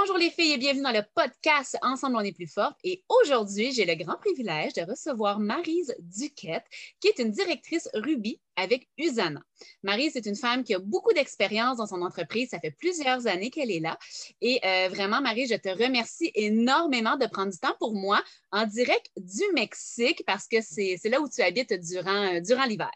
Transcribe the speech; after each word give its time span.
Bonjour 0.00 0.16
les 0.16 0.30
filles 0.30 0.52
et 0.52 0.58
bienvenue 0.58 0.84
dans 0.84 0.92
le 0.92 1.02
podcast 1.12 1.76
Ensemble 1.82 2.14
on 2.18 2.20
est 2.20 2.30
plus 2.30 2.46
forte. 2.46 2.78
Et 2.84 3.02
aujourd'hui, 3.08 3.72
j'ai 3.72 3.84
le 3.84 3.96
grand 3.96 4.16
privilège 4.16 4.72
de 4.74 4.82
recevoir 4.82 5.40
Marise 5.40 5.92
Duquette, 5.98 6.62
qui 7.00 7.08
est 7.08 7.18
une 7.18 7.32
directrice 7.32 7.88
Ruby 7.94 8.40
avec 8.54 8.88
Usana. 8.96 9.42
Marise 9.82 10.14
est 10.14 10.26
une 10.26 10.36
femme 10.36 10.62
qui 10.62 10.72
a 10.72 10.78
beaucoup 10.78 11.12
d'expérience 11.12 11.78
dans 11.78 11.88
son 11.88 12.00
entreprise. 12.02 12.50
Ça 12.50 12.60
fait 12.60 12.70
plusieurs 12.70 13.26
années 13.26 13.50
qu'elle 13.50 13.72
est 13.72 13.80
là. 13.80 13.98
Et 14.40 14.60
euh, 14.64 14.88
vraiment, 14.88 15.20
Marise, 15.20 15.50
je 15.50 15.56
te 15.56 15.68
remercie 15.68 16.30
énormément 16.36 17.16
de 17.16 17.26
prendre 17.26 17.50
du 17.50 17.58
temps 17.58 17.74
pour 17.80 17.96
moi 17.96 18.22
en 18.52 18.66
direct 18.66 19.10
du 19.16 19.42
Mexique 19.52 20.22
parce 20.28 20.46
que 20.46 20.58
c'est 20.60 21.00
là 21.06 21.20
où 21.20 21.28
tu 21.28 21.42
habites 21.42 21.72
durant, 21.72 22.36
euh, 22.36 22.40
durant 22.40 22.66
l'hiver. 22.66 22.92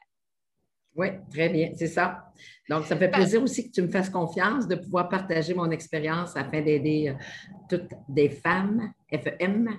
Oui, 0.94 1.08
très 1.30 1.48
bien, 1.48 1.72
c'est 1.74 1.86
ça. 1.86 2.32
Donc, 2.68 2.84
ça 2.86 2.94
me 2.94 3.00
fait 3.00 3.10
plaisir 3.10 3.42
aussi 3.42 3.68
que 3.68 3.72
tu 3.72 3.82
me 3.82 3.88
fasses 3.88 4.10
confiance 4.10 4.68
de 4.68 4.76
pouvoir 4.76 5.08
partager 5.08 5.54
mon 5.54 5.70
expérience 5.70 6.36
afin 6.36 6.60
d'aider 6.60 7.08
euh, 7.08 7.14
toutes 7.68 7.90
des 8.08 8.28
femmes, 8.28 8.92
FEM, 9.10 9.78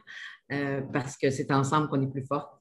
euh, 0.51 0.81
parce 0.91 1.15
que 1.17 1.29
c'est 1.29 1.51
ensemble 1.51 1.87
qu'on 1.89 2.01
est 2.01 2.11
plus 2.11 2.25
fort. 2.25 2.59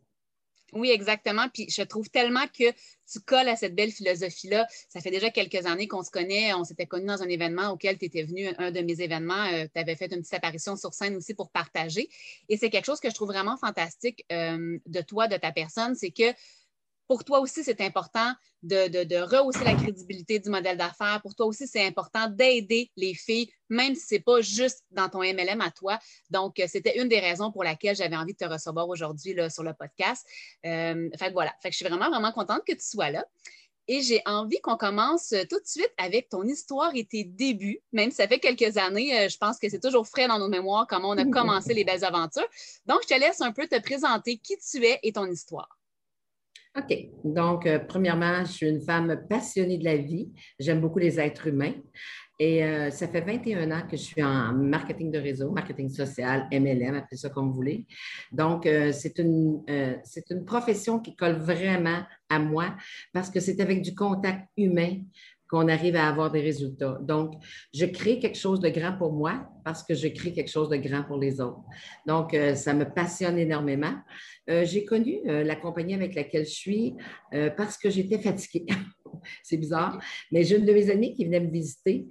Oui, 0.74 0.91
exactement. 0.91 1.48
Puis 1.52 1.66
je 1.68 1.82
trouve 1.82 2.08
tellement 2.08 2.46
que 2.46 2.70
tu 2.70 3.20
colles 3.27 3.48
à 3.48 3.56
cette 3.56 3.74
belle 3.74 3.91
philosophie-là. 3.91 4.66
Ça 4.88 5.00
fait 5.00 5.10
déjà 5.10 5.30
quelques 5.30 5.66
années 5.66 5.86
qu'on 5.86 6.02
se 6.02 6.10
connaît. 6.10 6.55
On 6.55 6.64
s'était 6.64 6.86
connus 6.86 7.06
dans 7.06 7.22
un 7.22 7.28
événement 7.28 7.70
auquel 7.70 7.98
tu 7.98 8.06
étais 8.06 8.22
venu, 8.22 8.48
un 8.56 8.70
de 8.70 8.80
mes 8.80 9.02
événements. 9.02 9.44
Euh, 9.52 9.66
tu 9.74 9.80
avais 9.80 9.96
fait 9.96 10.10
une 10.12 10.20
petite 10.20 10.32
apparition 10.32 10.77
sur 10.77 10.94
scène 10.94 11.16
aussi 11.16 11.34
pour 11.34 11.50
partager. 11.50 12.08
Et 12.48 12.56
c'est 12.56 12.70
quelque 12.70 12.86
chose 12.86 13.00
que 13.00 13.10
je 13.10 13.14
trouve 13.14 13.28
vraiment 13.28 13.58
fantastique 13.58 14.24
de 14.30 15.00
toi, 15.02 15.28
de 15.28 15.36
ta 15.36 15.52
personne, 15.52 15.94
c'est 15.94 16.10
que 16.10 16.32
pour 17.09 17.24
toi 17.24 17.41
aussi, 17.41 17.65
c'est 17.65 17.80
important 17.80 18.33
de, 18.62 19.23
rehausser 19.23 19.65
la 19.65 19.74
crédibilité 19.74 20.38
du 20.38 20.48
modèle 20.48 20.77
d'affaires. 20.77 21.20
Pour 21.23 21.34
toi 21.34 21.47
aussi, 21.47 21.66
c'est 21.66 21.87
important 21.87 22.28
d'aider 22.28 22.91
les 22.97 23.15
filles, 23.15 23.52
même 23.69 23.95
si 23.95 24.06
ce 24.06 24.15
n'est 24.15 24.20
pas 24.20 24.41
juste 24.41 24.83
dans 24.91 25.09
ton 25.09 25.20
MLM 25.20 25.61
à 25.61 25.70
toi. 25.70 25.98
Donc, 26.30 26.59
euh, 26.61 26.66
c'était 26.69 27.00
une 27.00 27.09
des 27.09 27.20
raisons 27.20 27.50
pour 27.50 27.64
laquelle 27.64 27.97
j'avais 27.97 28.17
envie 28.17 28.33
de 28.33 28.39
te 28.39 28.44
recevoir 28.44 28.89
aujourd'hui 28.89 29.34
sur 29.50 29.62
le 29.62 29.75
podcast. 29.75 30.27
Euh, 30.64 31.09
fait 31.19 31.33
voilà. 31.33 31.53
Fait 31.62 31.69
que 31.69 31.72
je 31.72 31.78
suis 31.78 31.89
vraiment, 31.89 32.09
vraiment 32.09 32.33
contente 32.33 32.62
que 32.67 32.72
tu 32.72 32.86
sois 32.86 33.11
là. 33.11 33.25
Et 33.89 34.00
j'ai 34.00 34.22
envie 34.27 34.61
qu'on 34.61 34.77
commence 34.77 35.34
tout 35.50 35.59
de 35.59 35.66
suite 35.66 35.92
avec 35.98 36.28
ton 36.28 36.44
histoire 36.44 36.92
et 36.94 37.05
tes 37.05 37.25
débuts. 37.25 37.81
Même 37.92 38.11
si 38.11 38.16
ça 38.16 38.28
fait 38.28 38.39
quelques 38.39 38.77
années, 38.77 39.19
euh, 39.19 39.28
je 39.28 39.37
pense 39.37 39.59
que 39.59 39.69
c'est 39.69 39.81
toujours 39.81 40.06
frais 40.06 40.28
dans 40.28 40.39
nos 40.39 40.48
mémoires 40.48 40.87
comment 40.89 41.11
on 41.11 41.19
a 41.19 41.25
commencé 41.31 41.75
les 41.75 41.84
belles 41.84 42.05
aventures. 42.05 42.48
Donc, 42.87 43.00
je 43.03 43.14
te 43.14 43.20
laisse 43.20 43.41
un 43.41 43.53
peu 43.53 43.66
te 43.66 43.81
présenter 43.81 44.39
qui 44.39 44.56
tu 44.59 44.84
es 44.84 45.00
et 45.03 45.12
ton 45.12 45.27
histoire. 45.27 45.81
OK. 46.77 47.09
Donc, 47.25 47.67
euh, 47.67 47.78
premièrement, 47.78 48.45
je 48.45 48.53
suis 48.53 48.69
une 48.69 48.81
femme 48.81 49.27
passionnée 49.28 49.77
de 49.77 49.84
la 49.84 49.97
vie. 49.97 50.31
J'aime 50.59 50.81
beaucoup 50.81 50.98
les 50.98 51.20
êtres 51.20 51.48
humains. 51.48 51.75
Et 52.39 52.65
euh, 52.65 52.91
ça 52.91 53.06
fait 53.06 53.20
21 53.20 53.70
ans 53.70 53.87
que 53.89 53.97
je 53.97 54.03
suis 54.03 54.23
en 54.23 54.55
marketing 54.55 55.12
de 55.12 55.19
réseau, 55.19 55.50
marketing 55.53 55.91
social, 55.91 56.48
MLM, 56.50 56.95
appelez 56.95 57.19
ça 57.19 57.28
comme 57.28 57.48
vous 57.48 57.55
voulez. 57.55 57.87
Donc, 58.33 58.65
euh, 58.67 58.91
c'est 58.91 59.19
une, 59.19 59.62
c'est 60.03 60.31
une 60.31 60.45
profession 60.45 60.98
qui 60.98 61.15
colle 61.15 61.37
vraiment 61.37 62.03
à 62.31 62.39
moi 62.39 62.75
parce 63.12 63.31
que 63.31 63.39
c'est 63.39 63.61
avec 63.61 63.83
du 63.83 63.95
contact 63.95 64.48
humain 64.56 64.97
qu'on 65.53 65.69
arrive 65.69 65.97
à 65.97 66.08
avoir 66.08 66.33
des 66.33 66.41
résultats. 66.41 66.98
Donc, 67.03 67.34
je 67.75 67.84
crée 67.84 68.19
quelque 68.19 68.39
chose 68.39 68.58
de 68.58 68.70
grand 68.70 68.97
pour 68.97 69.12
moi 69.12 69.47
parce 69.67 69.83
que 69.83 69.92
je 69.94 70.09
crée 70.09 70.33
quelque 70.33 70.50
chose 70.50 70.70
de 70.70 70.77
grand 70.77 71.03
pour 71.03 71.19
les 71.19 71.42
autres. 71.42 71.61
Donc, 72.06 72.33
euh, 72.33 72.55
ça 72.55 72.72
me 72.72 72.86
passionne 72.86 73.39
énormément. 73.39 73.92
Euh, 74.48 74.64
j'ai 74.64 74.86
connu 74.86 75.19
euh, 75.27 75.44
la 75.44 75.55
compagnie 75.55 75.92
avec 75.92 76.14
laquelle 76.14 76.47
je 76.47 76.55
suis 76.55 76.94
parce 77.59 77.77
que 77.77 77.91
j'étais 77.91 78.19
fatiguée. 78.19 78.64
C'est 79.42 79.59
bizarre, 79.59 80.03
mais 80.33 80.42
j'ai 80.42 80.56
une 80.56 80.64
de 80.64 80.72
mes 80.72 80.91
amies 80.91 81.12
qui 81.12 81.27
venait 81.27 81.39
me 81.41 81.50
visiter 81.50 82.06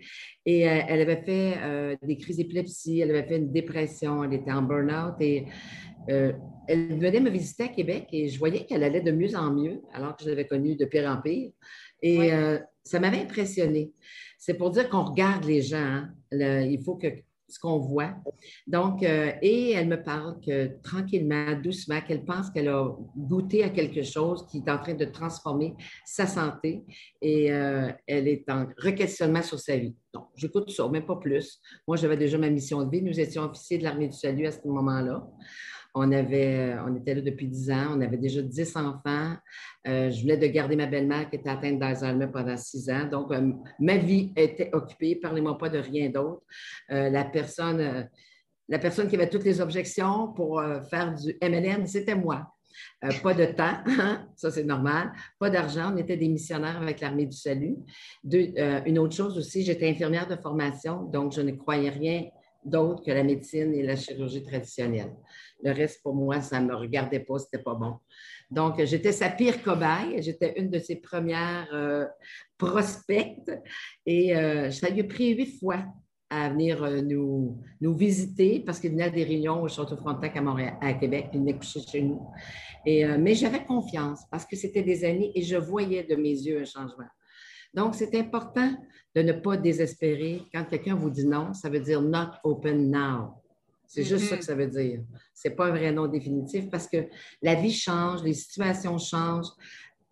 et 0.45 0.61
elle 0.61 1.02
avait 1.02 1.23
fait 1.23 1.98
des 2.03 2.16
crises 2.16 2.38
d'épilepsie, 2.38 3.00
elle 3.00 3.09
avait 3.09 3.28
fait 3.28 3.38
une 3.38 3.52
dépression, 3.52 4.23
elle 4.23 4.33
était 4.33 4.52
en 4.52 4.61
burn-out 4.61 5.16
et 5.20 5.45
elle 6.08 7.00
venait 7.00 7.20
me 7.20 7.30
visiter 7.30 7.64
à 7.64 7.67
Québec 7.67 8.08
et 8.14 8.30
je 8.30 8.39
voyais 8.39 8.66
qu'elle 8.66 8.83
allait 8.83 9.02
de 9.02 9.11
mieux 9.11 9.36
en 9.36 9.52
mieux 9.52 9.82
alors 9.94 10.15
que 10.15 10.23
je 10.23 10.30
l'avais 10.30 10.48
connue 10.48 10.76
de 10.76 10.86
pire 10.86 11.10
en 11.10 11.20
pire. 11.20 11.52
Et 12.02 12.32
ça 12.83 12.99
m'avait 12.99 13.21
impressionné. 13.21 13.92
C'est 14.37 14.55
pour 14.55 14.71
dire 14.71 14.89
qu'on 14.89 15.03
regarde 15.03 15.45
les 15.45 15.61
gens. 15.61 15.77
Hein. 15.77 16.14
il 16.31 16.81
faut 16.83 16.95
que 16.95 17.08
ce 17.52 17.59
qu'on 17.59 17.80
voit. 17.80 18.14
Donc, 18.65 19.03
euh, 19.03 19.31
et 19.42 19.71
elle 19.71 19.87
me 19.87 20.02
parle 20.02 20.37
tranquillement, 20.81 21.59
doucement, 21.61 22.02
qu'elle 22.02 22.23
pense 22.23 22.49
qu'elle 22.49 22.70
a 22.70 22.95
goûté 23.15 23.64
à 23.64 23.70
quelque 23.70 24.03
chose 24.03 24.45
qui 24.49 24.59
est 24.59 24.70
en 24.71 24.77
train 24.77 24.93
de 24.93 25.05
transformer 25.05 25.75
sa 26.05 26.25
santé 26.25 26.83
et 27.21 27.52
euh, 27.52 27.91
elle 28.08 28.27
est 28.27 28.49
en 28.49 28.67
requestionnement 28.77 29.41
sur 29.41 29.59
sa 29.59 29.77
vie. 29.77 29.95
Donc, 30.14 30.27
j'écoute 30.36 30.70
ça, 30.71 30.87
mais 30.91 31.02
pas 31.02 31.17
plus. 31.17 31.59
Moi, 31.87 31.97
j'avais 31.97 32.17
déjà 32.17 32.37
ma 32.37 32.49
mission 32.49 32.83
de 32.83 32.89
vie. 32.89 33.02
Nous 33.02 33.20
étions 33.20 33.43
officiers 33.43 33.77
de 33.77 33.83
l'armée 33.83 34.08
du 34.08 34.17
salut 34.17 34.47
à 34.47 34.52
ce 34.52 34.65
moment-là. 34.65 35.27
On, 35.93 36.11
avait, 36.11 36.75
on 36.85 36.95
était 36.95 37.15
là 37.15 37.21
depuis 37.21 37.47
10 37.47 37.71
ans, 37.71 37.87
on 37.95 38.02
avait 38.02 38.17
déjà 38.17 38.41
10 38.41 38.77
enfants. 38.77 39.35
Euh, 39.87 40.09
je 40.09 40.21
voulais 40.21 40.37
de 40.37 40.47
garder 40.47 40.75
ma 40.75 40.85
belle-mère 40.85 41.29
qui 41.29 41.35
était 41.35 41.49
atteinte 41.49 41.79
d'Alzheimer 41.79 42.27
pendant 42.31 42.55
6 42.55 42.89
ans. 42.89 43.05
Donc, 43.09 43.31
euh, 43.31 43.52
ma 43.79 43.97
vie 43.97 44.31
était 44.35 44.69
occupée. 44.73 45.15
Parlez-moi 45.15 45.57
pas 45.57 45.69
de 45.69 45.79
rien 45.79 46.09
d'autre. 46.09 46.43
Euh, 46.91 47.09
la, 47.09 47.25
personne, 47.25 47.99
qui 49.09 49.15
avait 49.15 49.29
toutes 49.29 49.43
les 49.43 49.59
objections 49.59 50.31
pour 50.33 50.63
faire 50.89 51.13
du 51.13 51.37
MLM, 51.41 51.85
c'était 51.85 52.15
moi. 52.15 52.53
pas 53.21 53.33
de 53.33 53.45
temps, 53.45 53.79
hein, 53.85 54.27
ça 54.35 54.49
c'est 54.49 54.63
normal. 54.63 55.11
Pas 55.39 55.49
d'argent, 55.49 55.91
on 55.93 55.97
était 55.97 56.15
des 56.15 56.29
missionnaires 56.29 56.81
avec 56.81 57.02
l'Armée 57.02 57.25
du 57.25 57.35
Salut. 57.35 57.75
une 58.23 58.99
autre 58.99 59.15
chose 59.15 59.37
aussi, 59.37 59.63
j'étais 59.63 59.89
infirmière 59.89 60.27
de 60.27 60.37
formation, 60.37 61.03
donc 61.03 61.33
je 61.33 61.41
ne 61.41 61.52
croyais 61.52 61.89
rien 61.89 62.23
d'autre 62.63 63.03
que 63.03 63.11
la 63.11 63.23
médecine 63.23 63.73
et 63.73 63.83
la 63.83 63.95
chirurgie 63.95 64.43
traditionnelle. 64.43 65.13
Le 65.64 65.72
reste, 65.72 66.02
pour 66.02 66.16
moi, 66.16 66.42
ça 66.42 66.60
ne 66.60 66.67
me 66.67 66.76
regardait 66.76 67.20
pas, 67.20 67.38
ce 67.38 67.45
n'était 67.45 67.64
pas 67.64 67.76
bon. 67.76 67.95
Donc, 68.49 68.83
j'étais 68.83 69.11
sa 69.11 69.30
pire 69.30 69.64
cobaye. 69.64 70.22
J'étais 70.22 70.60
une 70.60 70.70
de 70.70 70.80
ses 70.80 70.98
premières 70.98 71.70
euh, 71.73 72.05
prospects 72.58 73.49
et 74.05 74.36
euh, 74.36 74.71
ça 74.71 74.89
lui 74.89 75.02
a 75.02 75.04
pris 75.05 75.33
huit 75.33 75.60
fois 75.60 75.86
à 76.30 76.50
venir 76.50 76.83
euh, 76.83 77.02
nous, 77.02 77.60
nous 77.80 77.95
visiter 77.95 78.60
parce 78.60 78.80
qu'il 78.80 78.92
venait 78.92 79.05
à 79.05 79.10
des 79.10 79.23
réunions 79.23 79.61
au 79.61 79.67
Château 79.67 79.98
Frontenac 79.98 80.36
à 80.36 80.42
Montréal, 80.42 80.77
à 80.82 80.94
Québec, 80.94 81.30
il 81.33 81.39
venait 81.39 81.58
coucher 81.58 81.82
chez 81.82 82.02
nous. 82.02 82.21
Mais 82.86 83.36
j'avais 83.36 83.64
confiance 83.64 84.21
parce 84.32 84.45
que 84.45 84.55
c'était 84.55 84.82
des 84.82 85.05
années 85.05 85.32
et 85.36 85.44
je 85.44 85.55
voyais 85.55 86.04
de 86.04 86.16
mes 86.16 86.32
yeux 86.32 86.61
un 86.61 86.66
changement. 86.66 87.05
Donc, 87.73 87.95
c'est 87.95 88.16
important 88.16 88.76
de 89.16 89.21
ne 89.21 89.33
pas 89.33 89.55
désespérer. 89.55 90.42
Quand 90.54 90.66
quelqu'un 90.66 90.95
vous 90.95 91.10
dit 91.10 91.26
non, 91.26 91.54
ça 91.54 91.70
veut 91.70 91.80
dire 91.80 92.02
not 92.02 92.32
open 92.44 92.89
now. 92.89 93.40
C'est 93.93 94.03
juste 94.03 94.29
ça 94.29 94.37
que 94.37 94.41
mm-hmm. 94.41 94.45
ça 94.45 94.55
veut 94.55 94.67
dire. 94.67 95.02
Ce 95.33 95.49
n'est 95.49 95.55
pas 95.55 95.67
un 95.67 95.71
vrai 95.71 95.91
nom 95.91 96.07
définitif 96.07 96.69
parce 96.69 96.87
que 96.87 97.07
la 97.41 97.55
vie 97.55 97.73
change, 97.73 98.23
les 98.23 98.33
situations 98.33 98.97
changent, 98.97 99.52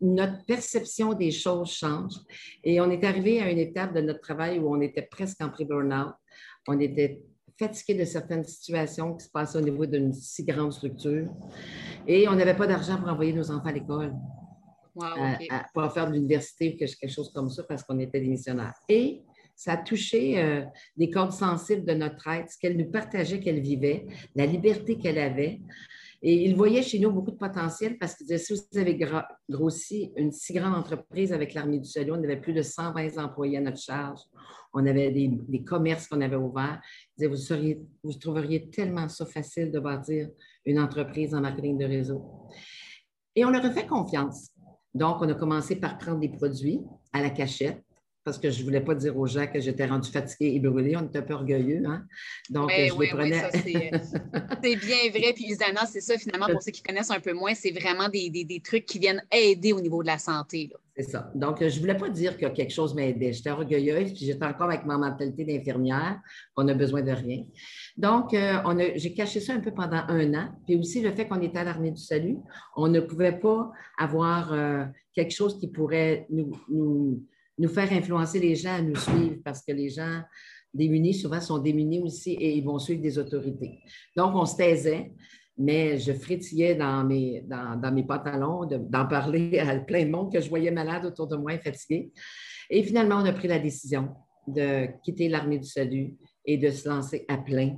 notre 0.01 0.44
perception 0.45 1.13
des 1.13 1.31
choses 1.31 1.72
change. 1.72 2.16
Et 2.62 2.81
on 2.81 2.91
est 2.91 3.06
arrivé 3.06 3.41
à 3.41 3.50
une 3.50 3.57
étape 3.57 3.95
de 3.95 4.01
notre 4.01 4.19
travail 4.19 4.59
où 4.59 4.75
on 4.75 4.81
était 4.81 5.03
presque 5.03 5.41
en 5.41 5.50
pré-burnout. 5.50 6.13
On 6.67 6.78
était 6.78 7.22
fatigué 7.57 8.00
de 8.00 8.03
certaines 8.03 8.44
situations 8.44 9.16
qui 9.16 9.25
se 9.25 9.31
passaient 9.31 9.57
au 9.57 9.62
niveau 9.62 9.85
d'une 9.85 10.11
si 10.11 10.44
grande 10.44 10.73
structure. 10.73 11.29
Et 12.06 12.28
on 12.28 12.35
n'avait 12.35 12.57
pas 12.57 12.67
d'argent 12.67 12.97
pour 12.97 13.07
envoyer 13.07 13.31
nos 13.31 13.50
enfants 13.50 13.69
à 13.69 13.72
l'école. 13.72 14.13
pour 15.73 15.94
faire 15.94 16.07
de 16.07 16.16
l'université 16.16 16.73
ou 16.73 16.78
quelque 16.78 17.07
chose 17.07 17.31
comme 17.34 17.50
ça 17.50 17.63
parce 17.63 17.84
qu'on 17.84 18.00
était 18.00 18.19
des 18.19 18.28
missionnaires. 18.28 18.75
Et 18.90 19.23
ça 19.59 19.74
a 19.74 19.78
touché 19.78 20.42
euh, 20.42 20.64
des 20.96 21.09
cordes 21.09 21.34
sensibles 21.34 21.84
de 21.84 21.94
notre 21.94 22.25
être, 22.30 22.50
ce 22.50 22.58
qu'elle 22.58 22.78
nous 22.78 22.90
partageait 22.90 23.42
qu'elle 23.42 23.59
vivait, 23.59 24.08
la 24.34 24.46
liberté 24.46 24.97
qu'elle 24.97 25.20
avait. 25.20 25.59
Et 26.22 26.46
il 26.46 26.56
voyait 26.56 26.81
chez 26.81 26.97
nous 26.97 27.12
beaucoup 27.12 27.31
de 27.31 27.36
potentiel 27.36 27.97
parce 27.97 28.16
qu'il 28.16 28.25
disait, 28.25 28.38
si 28.38 28.53
vous 28.53 28.80
avez 28.80 28.97
grossi 29.50 30.14
une 30.16 30.31
si 30.31 30.53
grande 30.53 30.75
entreprise 30.75 31.34
avec 31.34 31.53
l'Armée 31.53 31.80
du 31.80 31.90
Salut, 31.90 32.14
on 32.14 32.24
avait 32.24 32.40
plus 32.40 32.53
de 32.53 32.62
120 32.62 33.18
employés 33.18 33.58
à 33.58 33.62
notre 33.62 33.81
charge, 33.81 34.22
on 34.74 34.86
avait 34.88 35.12
des, 35.12 35.64
commerces 35.66 36.08
qu'on 36.08 36.22
avait 36.22 36.38
ouverts. 36.38 36.79
Il 37.17 37.28
vous, 37.28 37.35
vous 38.02 38.14
trouveriez 38.14 38.70
tellement 38.70 39.09
ça 39.09 39.26
facile 39.26 39.73
de 39.73 39.79
bâtir 39.79 40.29
une 40.64 40.79
entreprise 40.79 41.35
en 41.35 41.41
marketing 41.41 41.78
de 41.78 41.85
réseau. 41.85 42.23
Et 43.35 43.44
on 43.44 43.50
leur 43.50 43.66
a 43.66 43.72
fait 43.72 43.88
confiance. 43.88 44.52
Donc, 44.94 45.17
on 45.20 45.28
a 45.28 45.34
commencé 45.34 45.76
par 45.76 45.97
prendre 45.97 46.22
des 46.22 46.29
produits 46.29 46.79
à 47.11 47.22
la 47.22 47.29
cachette 47.29 47.84
parce 48.24 48.38
que 48.38 48.50
je 48.50 48.60
ne 48.60 48.64
voulais 48.66 48.82
pas 48.82 48.96
dire 48.96 49.18
aux 49.18 49.28
gens 49.28 49.48
que 49.48 49.60
j'étais 49.60 49.86
rendue 49.86 50.12
fatiguée 50.12 50.54
et 50.56 50.60
brûlée. 50.60 50.96
On 50.98 51.06
était 51.06 51.20
un 51.20 51.24
peu 51.24 51.34
orgueilleux. 51.34 51.84
Hein? 51.86 52.06
Donc, 52.50 52.70
je 52.70 53.00
les 53.00 53.10
prenais. 53.10 53.50
c'est 53.54 54.76
bien 54.76 55.10
vrai. 55.10 55.34
Puis, 55.34 55.46
Isana, 55.46 55.86
c'est 55.86 56.02
ça, 56.02 56.18
finalement, 56.18 56.48
pour 56.48 56.62
ceux 56.62 56.72
qui 56.72 56.84
connaissent 56.84 57.12
un 57.12 57.20
peu 57.20 57.34
moins, 57.34 57.54
c'est 57.54 57.72
vraiment 57.72 58.10
des, 58.10 58.62
trucs 58.64 58.86
qui 58.86 59.00
viennent 59.00 59.24
aider 59.32 59.74
au 59.74 59.80
niveau 59.80 60.02
de 60.02 60.08
la 60.08 60.18
santé. 60.18 60.70
C'est 60.98 61.12
ça. 61.12 61.32
Donc, 61.34 61.60
je 61.60 61.74
ne 61.74 61.80
voulais 61.80 61.96
pas 61.96 62.10
dire 62.10 62.38
que 62.38 62.46
quelque 62.48 62.74
chose 62.74 62.94
m'aidait. 62.94 63.32
J'étais 63.32 63.52
orgueilleuse, 63.52 64.12
puis 64.14 64.26
j'étais 64.26 64.46
encore 64.46 64.68
avec 64.68 64.86
ma 64.86 64.98
mentalité 64.98 65.46
d'infirmière, 65.46 66.20
qu'on 66.54 66.68
a 66.68 66.74
besoin 66.74 67.02
de 67.02 67.12
rien. 67.12 67.46
Donc, 67.96 68.34
euh, 68.34 68.92
j'ai 68.96 69.14
caché 69.14 69.40
ça 69.40 69.54
un 69.54 69.62
peu 69.62 69.72
pendant 69.72 70.04
un 70.10 70.34
an. 70.34 70.50
Puis 70.68 70.76
aussi, 70.76 71.02
le 71.02 71.12
fait 71.12 71.26
qu'on 71.28 71.42
était 71.42 71.60
à 71.60 71.64
l'armée 71.64 71.92
du 71.92 72.02
salut, 72.02 72.38
on 72.76 72.90
ne 72.90 73.00
pouvait 73.00 73.40
pas 73.40 73.72
avoir 73.98 74.52
euh, 74.52 74.84
quelque 75.16 75.32
chose 75.32 75.58
qui 75.58 75.70
pourrait 75.70 76.28
nous 76.30 76.52
nous 76.70 77.24
faire 77.67 77.91
influencer 77.91 78.40
les 78.40 78.56
gens 78.56 78.76
à 78.76 78.82
nous 78.82 78.96
suivre 78.96 79.38
parce 79.44 79.61
que 79.61 79.72
les 79.72 79.90
gens 79.90 80.22
démunis, 80.73 81.14
souvent 81.14 81.41
sont 81.41 81.58
démunis 81.58 82.02
aussi 82.02 82.34
et 82.34 82.56
ils 82.56 82.64
vont 82.64 82.79
suivre 82.79 83.02
des 83.02 83.17
autorités. 83.17 83.79
Donc, 84.16 84.35
on 84.35 84.46
se 84.46 84.56
taisait, 84.56 85.11
mais 85.58 85.97
je 85.97 86.14
frétillais 86.14 86.76
dans 86.76 87.03
mes, 87.03 87.44
dans, 87.47 87.94
mes 87.94 88.03
pantalons 88.03 88.66
d'en 88.66 89.08
parler 89.08 89.59
à 89.59 89.78
plein 89.79 90.06
de 90.06 90.09
monde 90.09 90.32
que 90.32 90.40
je 90.40 90.50
voyais 90.50 90.72
malade 90.72 91.06
autour 91.06 91.28
de 91.28 91.35
moi 91.35 91.53
et 91.53 91.59
fatigué. 91.59 92.11
Et 92.70 92.84
finalement, 92.84 93.17
on 93.17 93.26
a 93.26 93.34
pris 93.34 93.47
la 93.47 93.59
décision 93.59 94.09
de 94.47 94.88
quitter 95.03 95.28
l'armée 95.28 95.59
du 95.59 95.67
salut 95.67 96.16
et 96.46 96.58
de 96.58 96.70
se 96.70 96.88
lancer 96.88 97.26
à 97.28 97.38
plein 97.38 97.78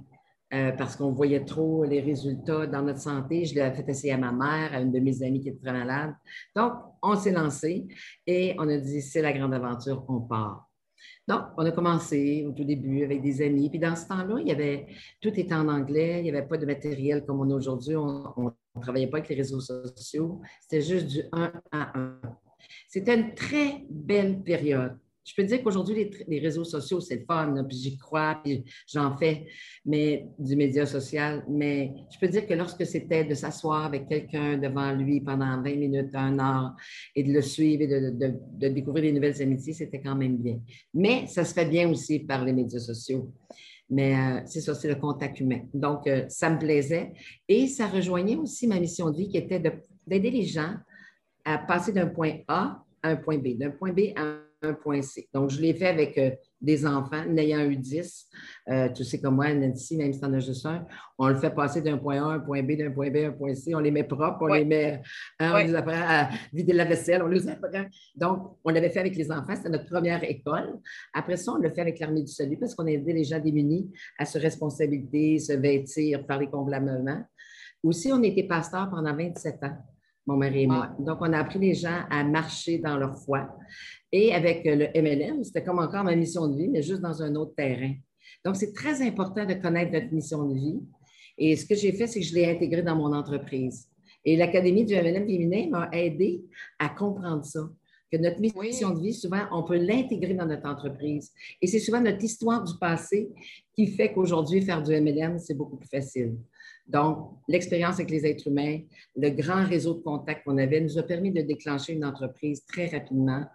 euh, 0.53 0.71
parce 0.73 0.95
qu'on 0.95 1.11
voyait 1.11 1.45
trop 1.45 1.83
les 1.85 2.01
résultats 2.01 2.67
dans 2.67 2.81
notre 2.81 2.99
santé. 2.99 3.45
Je 3.45 3.55
l'ai 3.55 3.71
fait 3.71 3.87
essayer 3.87 4.13
à 4.13 4.17
ma 4.17 4.31
mère, 4.31 4.73
à 4.73 4.81
une 4.81 4.91
de 4.91 4.99
mes 4.99 5.23
amies 5.23 5.39
qui 5.39 5.49
était 5.49 5.61
très 5.61 5.71
malade. 5.71 6.13
Donc, 6.55 6.73
on 7.01 7.15
s'est 7.15 7.31
lancé 7.31 7.87
et 8.27 8.55
on 8.57 8.67
a 8.67 8.77
dit, 8.77 9.01
c'est 9.01 9.21
la 9.21 9.33
grande 9.33 9.53
aventure, 9.53 10.03
on 10.09 10.21
part. 10.21 10.69
Donc, 11.27 11.43
on 11.57 11.65
a 11.65 11.71
commencé 11.71 12.45
au 12.47 12.51
tout 12.51 12.63
début 12.63 13.03
avec 13.03 13.21
des 13.21 13.41
amis. 13.41 13.69
Puis 13.69 13.79
dans 13.79 13.95
ce 13.95 14.07
temps-là, 14.07 14.85
tout 15.21 15.39
était 15.39 15.53
en 15.53 15.67
anglais, 15.69 16.19
il 16.19 16.23
n'y 16.23 16.29
avait 16.29 16.47
pas 16.47 16.57
de 16.57 16.65
matériel 16.65 17.25
comme 17.25 17.39
on 17.39 17.49
a 17.49 17.55
aujourd'hui. 17.55 17.95
On 17.95 18.51
ne 18.75 18.81
travaillait 18.81 19.07
pas 19.07 19.17
avec 19.19 19.29
les 19.29 19.35
réseaux 19.35 19.61
sociaux. 19.61 20.41
C'était 20.61 20.81
juste 20.81 21.07
du 21.07 21.21
1 21.31 21.51
à 21.71 21.97
1. 21.97 22.21
C'était 22.89 23.15
une 23.15 23.33
très 23.33 23.85
belle 23.89 24.41
période. 24.41 24.97
Je 25.23 25.33
peux 25.35 25.43
dire 25.43 25.61
qu'aujourd'hui, 25.63 26.09
les, 26.27 26.39
réseaux 26.39 26.63
sociaux, 26.63 26.99
c'est 26.99 27.17
le 27.17 27.25
fun, 27.25 27.53
puis 27.67 27.77
j'y 27.77 27.97
crois, 27.97 28.39
puis 28.43 28.63
j'en 28.87 29.15
fais, 29.17 29.45
mais 29.85 30.27
du 30.39 30.55
média 30.55 30.85
social. 30.85 31.43
Mais 31.47 31.93
je 32.11 32.17
peux 32.19 32.27
dire 32.27 32.47
que 32.47 32.53
lorsque 32.55 32.85
c'était 32.85 33.23
de 33.23 33.35
s'asseoir 33.35 33.85
avec 33.85 34.07
quelqu'un 34.07 34.57
devant 34.57 34.91
lui 34.93 35.21
pendant 35.21 35.61
20 35.61 35.75
minutes, 35.75 36.15
un 36.15 36.39
heure, 36.39 36.75
et 37.15 37.23
de 37.23 37.31
le 37.31 37.41
suivre 37.41 37.83
et 37.83 37.87
de, 37.87 38.69
découvrir 38.69 39.03
des 39.03 39.11
nouvelles 39.11 39.41
amitiés, 39.41 39.73
c'était 39.73 40.01
quand 40.01 40.15
même 40.15 40.37
bien. 40.37 40.59
Mais 40.93 41.27
ça 41.27 41.45
se 41.45 41.53
fait 41.53 41.65
bien 41.65 41.89
aussi 41.89 42.19
par 42.19 42.43
les 42.43 42.53
médias 42.53 42.79
sociaux. 42.79 43.31
Mais 43.91 44.15
euh, 44.15 44.41
c'est 44.45 44.61
ça, 44.61 44.73
c'est 44.73 44.87
le 44.87 44.95
contact 44.95 45.39
humain. 45.39 45.61
Donc, 45.73 46.07
euh, 46.07 46.25
ça 46.29 46.49
me 46.49 46.57
plaisait. 46.57 47.11
Et 47.47 47.67
ça 47.67 47.87
rejoignait 47.87 48.37
aussi 48.37 48.65
ma 48.65 48.79
mission 48.79 49.09
de 49.11 49.17
vie 49.17 49.27
qui 49.27 49.37
était 49.37 49.61
d'aider 50.07 50.31
les 50.31 50.45
gens 50.45 50.75
à 51.43 51.57
passer 51.57 51.91
d'un 51.91 52.07
point 52.07 52.37
A 52.47 52.83
à 53.03 53.09
un 53.09 53.15
point 53.17 53.37
B, 53.37 53.57
d'un 53.57 53.71
point 53.71 53.91
B 53.91 54.13
à 54.15 54.21
un 54.21 54.50
un 54.61 54.73
point 54.73 55.01
C. 55.01 55.27
Donc, 55.33 55.49
je 55.49 55.59
l'ai 55.59 55.73
fait 55.73 55.87
avec 55.87 56.17
euh, 56.17 56.31
des 56.59 56.85
enfants, 56.85 57.25
n'ayant 57.27 57.61
eu 57.65 57.75
10. 57.75 58.27
Euh, 58.69 58.89
tu 58.89 59.03
sais 59.03 59.19
comme 59.19 59.35
moi, 59.35 59.53
Nancy, 59.53 59.97
même 59.97 60.13
si 60.13 60.19
tu 60.19 60.25
en 60.25 60.33
as 60.33 60.39
juste 60.39 60.65
un, 60.65 60.85
on 61.17 61.27
le 61.27 61.35
fait 61.35 61.49
passer 61.49 61.81
d'un 61.81 61.97
point 61.97 62.21
A 62.21 62.31
à 62.31 62.35
un 62.35 62.39
point 62.39 62.61
B, 62.61 62.77
d'un 62.77 62.91
point 62.91 63.09
B 63.09 63.17
à 63.17 63.27
un 63.27 63.31
point 63.31 63.53
C. 63.55 63.73
On 63.73 63.79
les 63.79 63.91
met 63.91 64.03
propres, 64.03 64.41
on 64.41 64.53
les 64.53 64.65
met, 64.65 65.01
hein, 65.39 65.53
on 65.53 65.57
les 65.57 65.75
apprend 65.75 65.93
à 65.95 66.29
vider 66.53 66.73
la 66.73 66.85
vaisselle, 66.85 67.23
on 67.23 67.27
les 67.27 67.47
apprend. 67.47 67.85
Donc, 68.15 68.57
on 68.63 68.71
l'avait 68.71 68.89
fait 68.89 68.99
avec 68.99 69.15
les 69.15 69.31
enfants, 69.31 69.55
c'était 69.55 69.69
notre 69.69 69.87
première 69.87 70.23
école. 70.23 70.79
Après 71.13 71.37
ça, 71.37 71.53
on 71.53 71.57
l'a 71.57 71.69
fait 71.69 71.81
avec 71.81 71.99
l'Armée 71.99 72.21
du 72.21 72.31
Salut 72.31 72.57
parce 72.57 72.75
qu'on 72.75 72.85
a 72.85 72.91
aidé 72.91 73.13
les 73.13 73.23
gens 73.23 73.39
démunis 73.39 73.91
à 74.17 74.25
se 74.25 74.37
responsabiliser, 74.37 75.39
se 75.39 75.53
vêtir, 75.53 76.25
parler 76.25 76.47
convenablement. 76.47 77.23
Aussi, 77.83 78.11
on 78.13 78.21
était 78.21 78.43
pasteur 78.43 78.89
pendant 78.91 79.15
27 79.15 79.63
ans 79.63 79.77
mon 80.25 80.37
mari 80.37 80.63
et 80.63 80.67
moi. 80.67 80.89
Donc, 80.99 81.17
on 81.21 81.33
a 81.33 81.39
appris 81.39 81.59
les 81.59 81.73
gens 81.73 82.01
à 82.09 82.23
marcher 82.23 82.77
dans 82.77 82.97
leur 82.97 83.17
foi. 83.17 83.49
Et 84.11 84.33
avec 84.33 84.63
le 84.65 84.87
MLM, 84.95 85.43
c'était 85.43 85.63
comme 85.63 85.79
encore 85.79 86.03
ma 86.03 86.15
mission 86.15 86.47
de 86.47 86.57
vie, 86.57 86.69
mais 86.69 86.81
juste 86.81 87.01
dans 87.01 87.21
un 87.21 87.35
autre 87.35 87.53
terrain. 87.55 87.93
Donc, 88.45 88.55
c'est 88.55 88.73
très 88.73 89.01
important 89.01 89.45
de 89.45 89.53
connaître 89.53 89.91
notre 89.91 90.13
mission 90.13 90.47
de 90.47 90.55
vie. 90.55 90.79
Et 91.37 91.55
ce 91.55 91.65
que 91.65 91.75
j'ai 91.75 91.91
fait, 91.91 92.07
c'est 92.07 92.19
que 92.19 92.25
je 92.25 92.35
l'ai 92.35 92.49
intégré 92.49 92.81
dans 92.81 92.95
mon 92.95 93.13
entreprise. 93.13 93.87
Et 94.23 94.35
l'Académie 94.37 94.85
du 94.85 94.93
MLM 94.93 95.25
féminin 95.25 95.69
m'a 95.69 95.89
aidé 95.91 96.43
à 96.77 96.89
comprendre 96.89 97.45
ça. 97.45 97.61
Que 98.11 98.17
notre 98.17 98.41
mission 98.41 98.89
de 98.89 99.01
vie, 99.01 99.13
souvent, 99.13 99.43
on 99.53 99.63
peut 99.63 99.77
l'intégrer 99.77 100.33
dans 100.33 100.45
notre 100.45 100.67
entreprise. 100.67 101.31
Et 101.61 101.67
c'est 101.67 101.79
souvent 101.79 102.01
notre 102.01 102.21
histoire 102.21 102.61
du 102.61 102.73
passé 102.77 103.29
qui 103.73 103.87
fait 103.87 104.11
qu'aujourd'hui, 104.11 104.61
faire 104.61 104.83
du 104.83 104.91
MLM, 104.91 105.39
c'est 105.39 105.53
beaucoup 105.53 105.77
plus 105.77 105.87
facile. 105.87 106.35
Donc, 106.91 107.37
l'expérience 107.47 107.95
avec 107.95 108.11
les 108.11 108.25
êtres 108.25 108.47
humains, 108.47 108.79
le 109.15 109.29
grand 109.29 109.65
réseau 109.65 109.93
de 109.93 110.01
contacts 110.01 110.43
qu'on 110.43 110.57
avait 110.57 110.81
nous 110.81 110.97
a 110.97 111.03
permis 111.03 111.31
de 111.31 111.41
déclencher 111.41 111.93
une 111.93 112.03
entreprise 112.03 112.65
très 112.65 112.87
rapidement. 112.87 113.45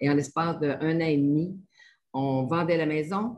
Et 0.00 0.08
en 0.08 0.14
l'espace 0.14 0.58
d'un 0.58 0.96
an 0.96 1.00
et 1.00 1.16
demi, 1.16 1.58
on 2.14 2.44
vendait 2.44 2.78
la 2.78 2.86
maison 2.86 3.36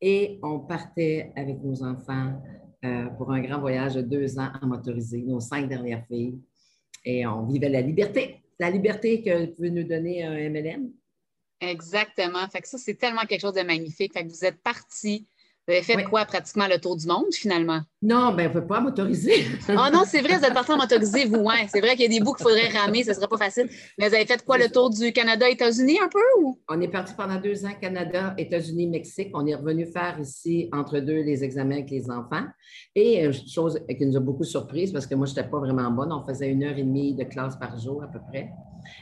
et 0.00 0.38
on 0.42 0.60
partait 0.60 1.32
avec 1.34 1.60
nos 1.62 1.82
enfants 1.82 2.40
euh, 2.84 3.06
pour 3.18 3.32
un 3.32 3.40
grand 3.40 3.58
voyage 3.58 3.94
de 3.96 4.02
deux 4.02 4.38
ans 4.38 4.50
en 4.62 4.66
motorisé, 4.68 5.22
nos 5.22 5.40
cinq 5.40 5.68
dernières 5.68 6.06
filles. 6.06 6.38
Et 7.04 7.26
on 7.26 7.46
vivait 7.46 7.68
la 7.68 7.80
liberté, 7.80 8.44
la 8.60 8.70
liberté 8.70 9.22
que 9.22 9.46
peut 9.46 9.68
nous 9.68 9.84
donner 9.84 10.22
un 10.22 10.48
MLM. 10.50 10.90
Exactement. 11.60 12.46
Fait 12.48 12.60
que 12.60 12.68
ça, 12.68 12.78
c'est 12.78 12.94
tellement 12.94 13.22
quelque 13.22 13.40
chose 13.40 13.54
de 13.54 13.62
magnifique. 13.62 14.12
Fait 14.12 14.24
que 14.24 14.30
vous 14.30 14.44
êtes 14.44 14.62
partis 14.62 15.26
vous 15.70 15.76
avez 15.76 15.84
fait 15.84 16.02
quoi, 16.02 16.24
pratiquement 16.24 16.66
le 16.66 16.80
tour 16.80 16.96
du 16.96 17.06
monde, 17.06 17.32
finalement? 17.32 17.80
Non, 18.02 18.34
ben, 18.34 18.46
on 18.46 18.54
ne 18.54 18.60
peut 18.60 18.66
pas 18.66 18.80
motoriser. 18.80 19.44
Ah 19.68 19.86
oh 19.86 19.94
non, 19.94 20.02
c'est 20.04 20.20
vrai, 20.20 20.36
vous 20.36 20.44
êtes 20.44 20.52
parti 20.52 20.72
en 20.72 20.76
motoriser, 20.76 21.26
vous, 21.26 21.36
ouais. 21.36 21.68
C'est 21.68 21.80
vrai 21.80 21.90
qu'il 21.94 22.12
y 22.12 22.16
a 22.16 22.18
des 22.18 22.24
bouts 22.24 22.32
qu'il 22.32 22.42
faudrait 22.42 22.68
ramer, 22.68 23.04
ce 23.04 23.10
ne 23.10 23.14
serait 23.14 23.28
pas 23.28 23.38
facile. 23.38 23.68
Mais 23.96 24.08
vous 24.08 24.14
avez 24.16 24.26
fait 24.26 24.44
quoi, 24.44 24.58
le 24.58 24.68
tour 24.68 24.90
du 24.90 25.12
Canada, 25.12 25.48
États-Unis 25.48 26.00
un 26.02 26.08
peu? 26.08 26.18
Ou? 26.40 26.58
On 26.68 26.80
est 26.80 26.88
parti 26.88 27.12
pendant 27.16 27.40
deux 27.40 27.64
ans, 27.64 27.74
Canada, 27.80 28.34
États-Unis, 28.36 28.88
Mexique. 28.88 29.30
On 29.32 29.46
est 29.46 29.54
revenu 29.54 29.86
faire 29.86 30.18
ici, 30.18 30.68
entre 30.72 30.98
deux, 30.98 31.22
les 31.22 31.44
examens 31.44 31.76
avec 31.76 31.90
les 31.90 32.10
enfants. 32.10 32.46
Et 32.96 33.24
euh, 33.24 33.32
chose 33.32 33.78
qui 33.88 34.06
nous 34.06 34.16
a 34.16 34.20
beaucoup 34.20 34.44
surprise, 34.44 34.92
parce 34.92 35.06
que 35.06 35.14
moi, 35.14 35.26
je 35.26 35.32
n'étais 35.32 35.48
pas 35.48 35.60
vraiment 35.60 35.90
bonne. 35.92 36.12
On 36.12 36.26
faisait 36.26 36.50
une 36.50 36.64
heure 36.64 36.76
et 36.76 36.82
demie 36.82 37.14
de 37.14 37.22
classe 37.22 37.56
par 37.56 37.78
jour, 37.78 38.02
à 38.02 38.08
peu 38.08 38.18
près. 38.28 38.50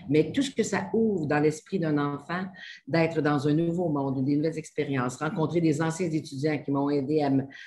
Mais 0.09 0.33
tout 0.33 0.43
ce 0.43 0.51
que 0.51 0.63
ça 0.63 0.89
ouvre 0.93 1.27
dans 1.27 1.41
l'esprit 1.41 1.79
d'un 1.79 1.99
enfant, 1.99 2.45
d'être 2.87 3.21
dans 3.21 3.47
un 3.49 3.55
nouveau 3.55 3.89
monde, 3.89 4.25
des 4.25 4.37
nouvelles 4.37 4.59
expériences, 4.59 5.17
rencontrer 5.17 5.61
des 5.61 5.81
anciens 5.83 6.11
étudiants 6.11 6.59
qui 6.59 6.71
m'ont 6.71 6.91
aidé 6.91 7.23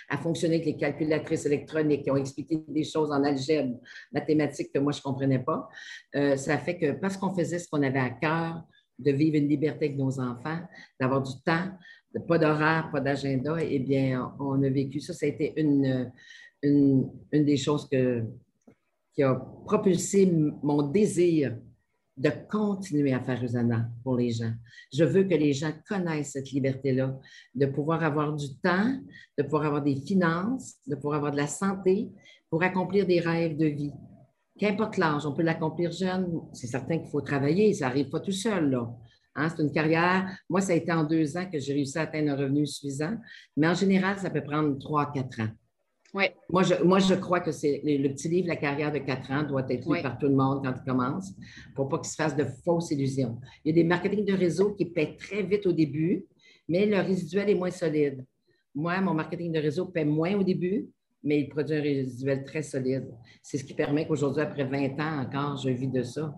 à, 0.09 0.17
fonctionner 0.17 0.55
avec 0.55 0.65
les 0.65 0.77
calculatrices 0.77 1.45
électroniques, 1.45 2.03
qui 2.03 2.11
ont 2.11 2.17
expliqué 2.17 2.63
des 2.67 2.83
choses 2.83 3.11
en 3.11 3.23
algèbre, 3.23 3.79
mathématiques 4.11 4.71
que 4.73 4.79
moi, 4.79 4.91
je 4.91 4.99
ne 4.99 5.03
comprenais 5.03 5.39
pas, 5.39 5.67
euh, 6.15 6.35
ça 6.37 6.57
fait 6.57 6.77
que 6.77 6.91
parce 6.93 7.17
qu'on 7.17 7.33
faisait 7.33 7.59
ce 7.59 7.67
qu'on 7.69 7.83
avait 7.83 7.99
à 7.99 8.09
cœur, 8.09 8.63
de 9.01 9.11
vivre 9.11 9.37
une 9.37 9.47
liberté 9.47 9.85
avec 9.85 9.97
nos 9.97 10.19
enfants, 10.19 10.59
d'avoir 10.99 11.21
du 11.21 11.31
temps, 11.43 11.69
pas 12.27 12.37
d'horaire, 12.37 12.89
pas 12.91 12.99
d'agenda, 12.99 13.55
eh 13.59 13.79
bien, 13.79 14.33
on 14.39 14.61
a 14.63 14.69
vécu 14.69 14.99
ça. 14.99 15.13
Ça 15.13 15.25
a 15.25 15.29
été 15.29 15.53
une, 15.59 16.11
une, 16.61 17.09
une 17.31 17.45
des 17.45 17.57
choses 17.57 17.87
que, 17.89 18.23
qui 19.13 19.23
a 19.23 19.35
propulsé 19.65 20.31
mon 20.61 20.83
désir 20.83 21.57
de 22.17 22.29
continuer 22.49 23.13
à 23.13 23.19
faire 23.21 23.43
Usana 23.43 23.89
pour 24.03 24.17
les 24.17 24.31
gens. 24.31 24.53
Je 24.93 25.03
veux 25.03 25.23
que 25.23 25.33
les 25.33 25.53
gens 25.53 25.71
connaissent 25.87 26.33
cette 26.33 26.51
liberté-là, 26.51 27.17
de 27.55 27.65
pouvoir 27.65 28.03
avoir 28.03 28.35
du 28.35 28.55
temps, 28.61 28.99
de 29.37 29.43
pouvoir 29.43 29.65
avoir 29.65 29.81
des 29.81 29.95
finances, 29.95 30.75
de 30.87 30.95
pouvoir 30.95 31.15
avoir 31.15 31.31
de 31.31 31.37
la 31.37 31.47
santé 31.47 32.09
pour 32.49 32.63
accomplir 32.63 33.07
des 33.07 33.19
rêves 33.19 33.57
de 33.57 33.65
vie. 33.65 33.93
Qu'importe 34.59 34.97
l'âge, 34.97 35.25
on 35.25 35.33
peut 35.33 35.41
l'accomplir 35.41 35.91
jeune. 35.91 36.41
C'est 36.53 36.67
certain 36.67 36.99
qu'il 36.99 37.09
faut 37.09 37.21
travailler, 37.21 37.73
ça 37.73 37.87
n'arrive 37.87 38.09
pas 38.09 38.19
tout 38.19 38.31
seul. 38.31 38.77
Hein, 39.35 39.49
c'est 39.49 39.63
une 39.63 39.71
carrière. 39.71 40.29
Moi, 40.49 40.59
ça 40.61 40.73
a 40.73 40.75
été 40.75 40.91
en 40.91 41.05
deux 41.05 41.37
ans 41.37 41.49
que 41.49 41.57
j'ai 41.57 41.73
réussi 41.73 41.97
à 41.97 42.01
atteindre 42.01 42.31
un 42.31 42.35
revenu 42.35 42.67
suffisant, 42.67 43.15
mais 43.55 43.67
en 43.67 43.73
général, 43.73 44.17
ça 44.19 44.29
peut 44.29 44.43
prendre 44.43 44.77
trois, 44.77 45.11
quatre 45.11 45.39
ans. 45.39 45.49
Moi, 46.13 46.63
je, 46.63 46.83
moi, 46.83 46.99
je 46.99 47.13
crois 47.13 47.39
que 47.39 47.51
c'est 47.51 47.81
le, 47.83 48.09
petit 48.09 48.27
livre 48.27 48.47
La 48.47 48.57
carrière 48.57 48.91
de 48.91 48.99
quatre 48.99 49.31
ans 49.31 49.43
doit 49.43 49.65
être 49.69 49.89
lu 49.89 50.01
par 50.01 50.17
tout 50.17 50.27
le 50.27 50.35
monde 50.35 50.61
quand 50.63 50.73
il 50.75 50.83
commence 50.83 51.31
pour 51.75 51.87
pas 51.87 51.99
qu'il 51.99 52.09
se 52.09 52.15
fasse 52.15 52.35
de 52.35 52.45
fausses 52.65 52.91
illusions. 52.91 53.39
Il 53.63 53.69
y 53.69 53.79
a 53.79 53.81
des 53.81 53.87
marketing 53.87 54.25
de 54.25 54.33
réseau 54.33 54.73
qui 54.73 54.85
paient 54.85 55.15
très 55.17 55.43
vite 55.43 55.65
au 55.65 55.71
début, 55.71 56.25
mais 56.67 56.85
le 56.85 56.99
résiduel 56.99 57.49
est 57.49 57.55
moins 57.55 57.71
solide. 57.71 58.25
Moi, 58.75 58.99
mon 59.01 59.13
marketing 59.13 59.51
de 59.51 59.59
réseau 59.59 59.85
paie 59.85 60.05
moins 60.05 60.35
au 60.35 60.43
début, 60.43 60.89
mais 61.23 61.39
il 61.41 61.49
produit 61.49 61.75
un 61.75 61.81
résiduel 61.81 62.43
très 62.43 62.63
solide. 62.63 63.07
C'est 63.41 63.57
ce 63.57 63.63
qui 63.63 63.73
permet 63.73 64.07
qu'aujourd'hui, 64.07 64.41
après 64.41 64.65
20 64.65 64.99
ans 64.99 65.21
encore, 65.21 65.57
je 65.57 65.69
vis 65.69 65.87
de 65.87 66.03
ça. 66.03 66.33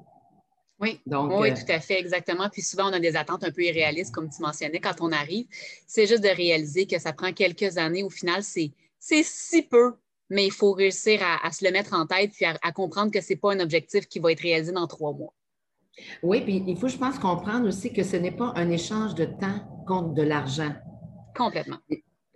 Oui, 0.79 0.99
Donc, 1.05 1.31
oui, 1.39 1.51
euh, 1.51 1.53
tout 1.53 1.71
à 1.71 1.79
fait, 1.79 1.99
exactement. 1.99 2.49
Puis 2.49 2.61
souvent, 2.61 2.89
on 2.89 2.93
a 2.93 2.99
des 2.99 3.15
attentes 3.15 3.43
un 3.43 3.51
peu 3.51 3.63
irréalistes, 3.63 4.13
comme 4.13 4.29
tu 4.29 4.41
mentionnais, 4.41 4.79
quand 4.79 4.95
on 4.99 5.11
arrive. 5.11 5.45
C'est 5.87 6.07
juste 6.07 6.23
de 6.23 6.35
réaliser 6.35 6.85
que 6.87 6.99
ça 6.99 7.13
prend 7.13 7.31
quelques 7.31 7.77
années. 7.77 8.03
Au 8.03 8.09
final, 8.09 8.43
c'est 8.43 8.71
c'est 9.05 9.23
si 9.23 9.63
peu, 9.63 9.95
mais 10.29 10.45
il 10.45 10.51
faut 10.51 10.71
réussir 10.71 11.19
à, 11.21 11.51
se 11.51 11.65
le 11.65 11.71
mettre 11.71 11.93
en 11.93 12.05
tête 12.05 12.31
puis 12.31 12.45
à, 12.45 12.71
comprendre 12.71 13.11
que 13.11 13.19
ce 13.19 13.33
n'est 13.33 13.35
pas 13.35 13.53
un 13.53 13.59
objectif 13.59 14.07
qui 14.07 14.19
va 14.19 14.31
être 14.31 14.39
réalisé 14.39 14.71
dans 14.71 14.87
trois 14.87 15.11
mois. 15.11 15.33
Oui, 16.23 16.39
puis 16.39 16.63
il 16.65 16.77
faut, 16.77 16.87
je 16.87 16.97
pense, 16.97 17.19
comprendre 17.19 17.67
aussi 17.67 17.91
que 17.91 18.01
ce 18.01 18.15
n'est 18.15 18.31
pas 18.31 18.53
un 18.55 18.69
échange 18.69 19.13
de 19.15 19.25
temps 19.25 19.83
contre 19.85 20.13
de 20.13 20.21
l'argent. 20.21 20.73
Complètement. 21.35 21.79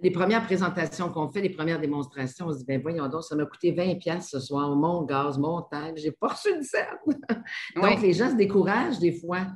Les, 0.04 0.12
premières 0.12 0.46
présentations 0.46 1.10
qu'on 1.10 1.30
fait, 1.30 1.40
les 1.40 1.52
premières 1.52 1.80
démonstrations, 1.80 2.48
on 2.48 2.52
se 2.52 2.58
dit, 2.58 2.66
ben 2.66 2.82
voyons 2.82 3.08
donc, 3.08 3.24
ça 3.24 3.38
m'a 3.38 3.46
coûté 3.46 3.72
20 3.72 4.20
ce 4.20 4.42
soir, 4.42 4.76
mon 4.76 5.04
gaz, 5.04 5.38
mon 5.38 5.62
temps, 5.62 5.94
j'ai 5.96 6.12
pas 6.12 6.28
reçu 6.28 6.54
une 6.54 6.64
scène. 6.64 6.98
donc, 7.78 8.02
les 8.02 8.12
gens 8.12 8.30
se 8.30 8.36
découragent 8.36 9.00
des 9.00 9.14
fois. 9.14 9.48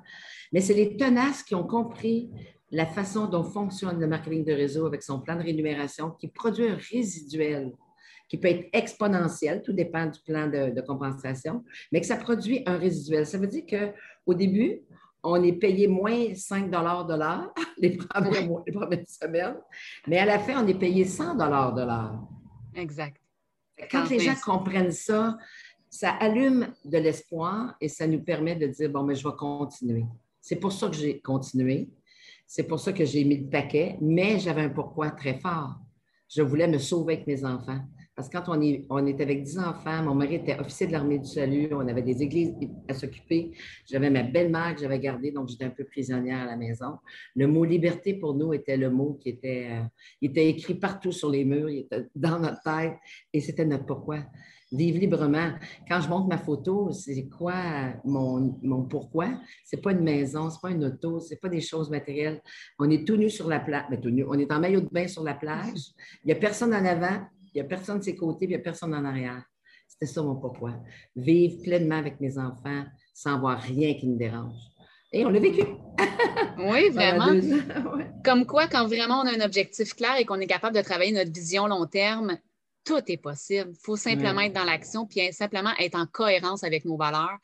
Mais 0.53 0.62
c'est 0.62 0.74
les 0.74 0.96
tenaces 0.96 1.44
qui 1.44 1.56
ont 1.56 1.68
compris 1.68 2.32
la 2.72 2.86
façon 2.86 3.28
dont 3.28 3.44
fonctionne 3.44 4.00
le 4.00 4.08
marketing 4.08 4.46
de 4.46 4.54
réseau 4.54 4.86
avec 4.86 5.04
son 5.04 5.20
plan 5.20 5.36
de 5.36 5.44
rémunération 5.44 6.12
qui 6.12 6.28
produit 6.28 6.68
un 6.68 6.78
résiduel 6.92 7.74
qui 8.32 8.38
peut 8.38 8.48
être 8.48 8.70
exponentiel, 8.72 9.62
tout 9.62 9.74
dépend 9.74 10.06
du 10.06 10.18
plan 10.22 10.48
de, 10.48 10.80
compensation, 10.88 11.66
mais 11.92 12.00
que 12.00 12.08
ça 12.08 12.16
produit 12.16 12.63
un 12.66 12.78
résiduel. 12.78 13.25
Ça 13.25 13.38
veut 13.38 13.48
dire 13.48 13.66
qu'au 13.66 14.34
début, 14.34 14.84
on 15.22 15.44
est 15.44 15.51
payé 15.51 15.88
moins 15.88 16.34
5 16.34 16.68
de 16.72 17.18
l'heure 17.18 17.54
les 17.78 17.98
premières, 17.98 18.63
les 18.66 18.72
premières 18.72 19.10
semaines, 19.10 19.58
mais 20.08 20.18
à 20.18 20.25
la 20.25 20.40
fin, 20.40 20.63
on 20.63 20.68
est 20.68 20.80
payé 20.80 21.04
100 21.04 21.36
de 21.36 21.86
l'heure. 21.86 22.25
Exact. 22.74 23.18
Quand 23.92 24.10
les 24.10 24.20
gens 24.20 24.36
comprennent 24.46 24.94
ça, 24.94 25.38
ça 25.90 26.12
allume 26.12 26.74
de 26.86 27.00
l'espoir 27.00 27.75
et 27.82 27.90
ça 27.90 28.08
nous 28.08 28.24
permet 28.24 28.56
de 28.56 28.68
dire, 28.68 28.90
bon, 28.90 29.04
mais 29.04 29.16
je 29.16 29.28
vais 29.28 29.36
continuer. 29.38 30.06
C'est 30.40 30.56
pour 30.56 30.72
ça 30.72 30.88
que 30.88 30.96
j'ai 30.96 31.20
continué. 31.20 31.90
C'est 32.53 32.63
pour 32.63 32.81
ça 32.81 32.91
que 32.91 33.05
j'ai 33.05 33.24
mis 33.24 33.38
le 33.38 33.50
paquet, 33.50 33.98
mais 34.01 34.38
j'avais 34.38 34.63
un 34.63 34.70
pourquoi 34.70 35.12
très 35.12 35.39
fort. 35.39 35.79
Je 36.27 36.41
voulais 36.41 36.67
me 36.67 36.79
sauver 36.79 37.13
avec 37.13 37.25
mes 37.25 37.46
enfants. 37.46 37.79
Parce 38.15 38.27
que 38.27 38.38
quand 38.38 38.50
on 38.50 38.62
est, 38.62 38.86
on 38.89 39.06
est 39.06 39.20
avec 39.22 39.44
10 39.44 39.60
enfants, 39.60 40.03
mon 40.03 40.15
mari 40.15 40.36
était 40.36 40.60
officier 40.60 40.88
de 40.88 40.91
l'armée 40.91 41.18
du 41.18 41.30
salut, 41.30 41.70
on 41.72 41.88
avait 41.88 42.01
des 42.01 42.22
églises 42.22 42.53
à 42.89 42.94
s'occuper. 42.94 43.51
J'avais 43.89 44.10
ma 44.10 44.24
belle-mère 44.24 44.75
que 44.75 44.82
j'avais 44.82 45.00
gardée, 45.00 45.32
donc 45.32 45.48
j'étais 45.48 45.63
un 45.63 45.70
peu 45.70 45.86
prisonnière 45.86 46.41
à 46.41 46.46
la 46.46 46.58
maison. 46.58 46.98
Le 47.36 47.48
mot 47.48 47.63
liberté 47.63 48.13
pour 48.13 48.34
nous 48.36 48.53
était 48.53 48.75
le 48.75 48.89
mot 48.89 49.18
qui 49.22 49.30
était, 49.30 49.70
euh, 50.22 50.30
écrit 50.36 50.75
partout 50.75 51.13
sur 51.13 51.30
les 51.30 51.46
murs, 51.46 51.70
il 51.70 51.80
était 51.80 52.06
dans 52.13 52.39
notre 52.39 52.62
tête 52.62 52.96
et 53.32 53.39
c'était 53.39 53.65
notre 53.65 53.86
pourquoi. 53.86 54.20
Vivre 54.74 55.00
librement. 55.00 55.51
Quand 55.88 56.00
je 56.00 56.08
montre 56.08 56.27
ma 56.27 56.38
photo, 56.38 56.91
c'est 56.91 57.27
quoi 57.27 57.94
mon, 58.06 58.58
mon 58.62 58.84
pourquoi? 58.84 59.27
C'est 59.65 59.82
pas 59.82 59.91
une 59.91 60.03
maison, 60.03 60.50
c'est 60.50 60.62
pas 60.62 60.72
une 60.72 60.86
auto, 60.86 61.20
c'est 61.20 61.41
pas 61.41 61.50
des 61.50 61.60
choses 61.60 61.89
matérielles. 61.89 62.41
On 62.80 62.89
est 62.89 63.06
tout 63.06 63.18
nu 63.18 63.30
sur 63.30 63.50
la 63.50 63.60
plage. 63.60 63.86
Ben, 63.89 64.25
on 64.27 64.39
est 64.39 64.51
en 64.51 64.60
maillot 64.60 64.80
de 64.82 64.89
bain 64.89 65.10
sur 65.10 65.24
la 65.24 65.34
plage. 65.34 65.91
Il 66.24 66.27
n'y 66.27 66.32
a 66.32 66.36
personne 66.36 66.74
en 66.74 66.86
avant, 66.86 67.20
il 67.53 67.62
n'y 67.62 67.62
a 67.62 67.63
personne 67.65 68.00
de 68.00 68.03
ses 68.03 68.15
côtés, 68.15 68.46
il 68.46 68.50
n'y 68.50 68.55
a 68.55 68.60
personne 68.60 68.93
en 68.93 69.03
arrière. 69.05 69.43
C'était 69.88 70.05
ça 70.05 70.22
mon 70.22 70.36
pourquoi. 70.36 70.74
Vivre 71.15 71.62
pleinement 71.63 71.98
avec 71.98 72.20
mes 72.22 72.38
enfants 72.38 72.86
sans 73.13 73.36
avoir 73.36 73.60
rien 73.60 73.93
qui 73.93 74.08
me 74.08 74.17
dérange. 74.17 74.55
Et 75.12 75.25
on 75.25 75.29
l'a 75.29 75.39
vécu. 75.39 75.63
oui, 76.58 76.89
vraiment. 76.89 77.27
Comme 78.24 78.46
quoi, 78.46 78.67
quand 78.67 78.88
vraiment 78.88 79.22
on 79.22 79.27
a 79.27 79.36
un 79.36 79.46
objectif 79.46 79.93
clair 79.93 80.15
et 80.17 80.25
qu'on 80.25 80.39
est 80.39 80.48
capable 80.48 80.75
de 80.75 80.81
travailler 80.81 81.12
notre 81.12 81.31
vision 81.31 81.67
long 81.67 81.86
terme, 81.86 82.38
tout 82.86 83.01
est 83.08 83.17
possible. 83.17 83.72
Il 83.74 83.79
faut 83.84 83.98
simplement 83.98 84.41
être 84.41 84.53
dans 84.53 84.63
l'action 84.63 85.05
puis 85.05 85.34
simplement 85.34 85.72
être 85.79 85.96
en 85.96 86.05
cohérence 86.05 86.63
avec 86.63 86.86
nos 86.86 86.98
valeurs. 86.98 87.38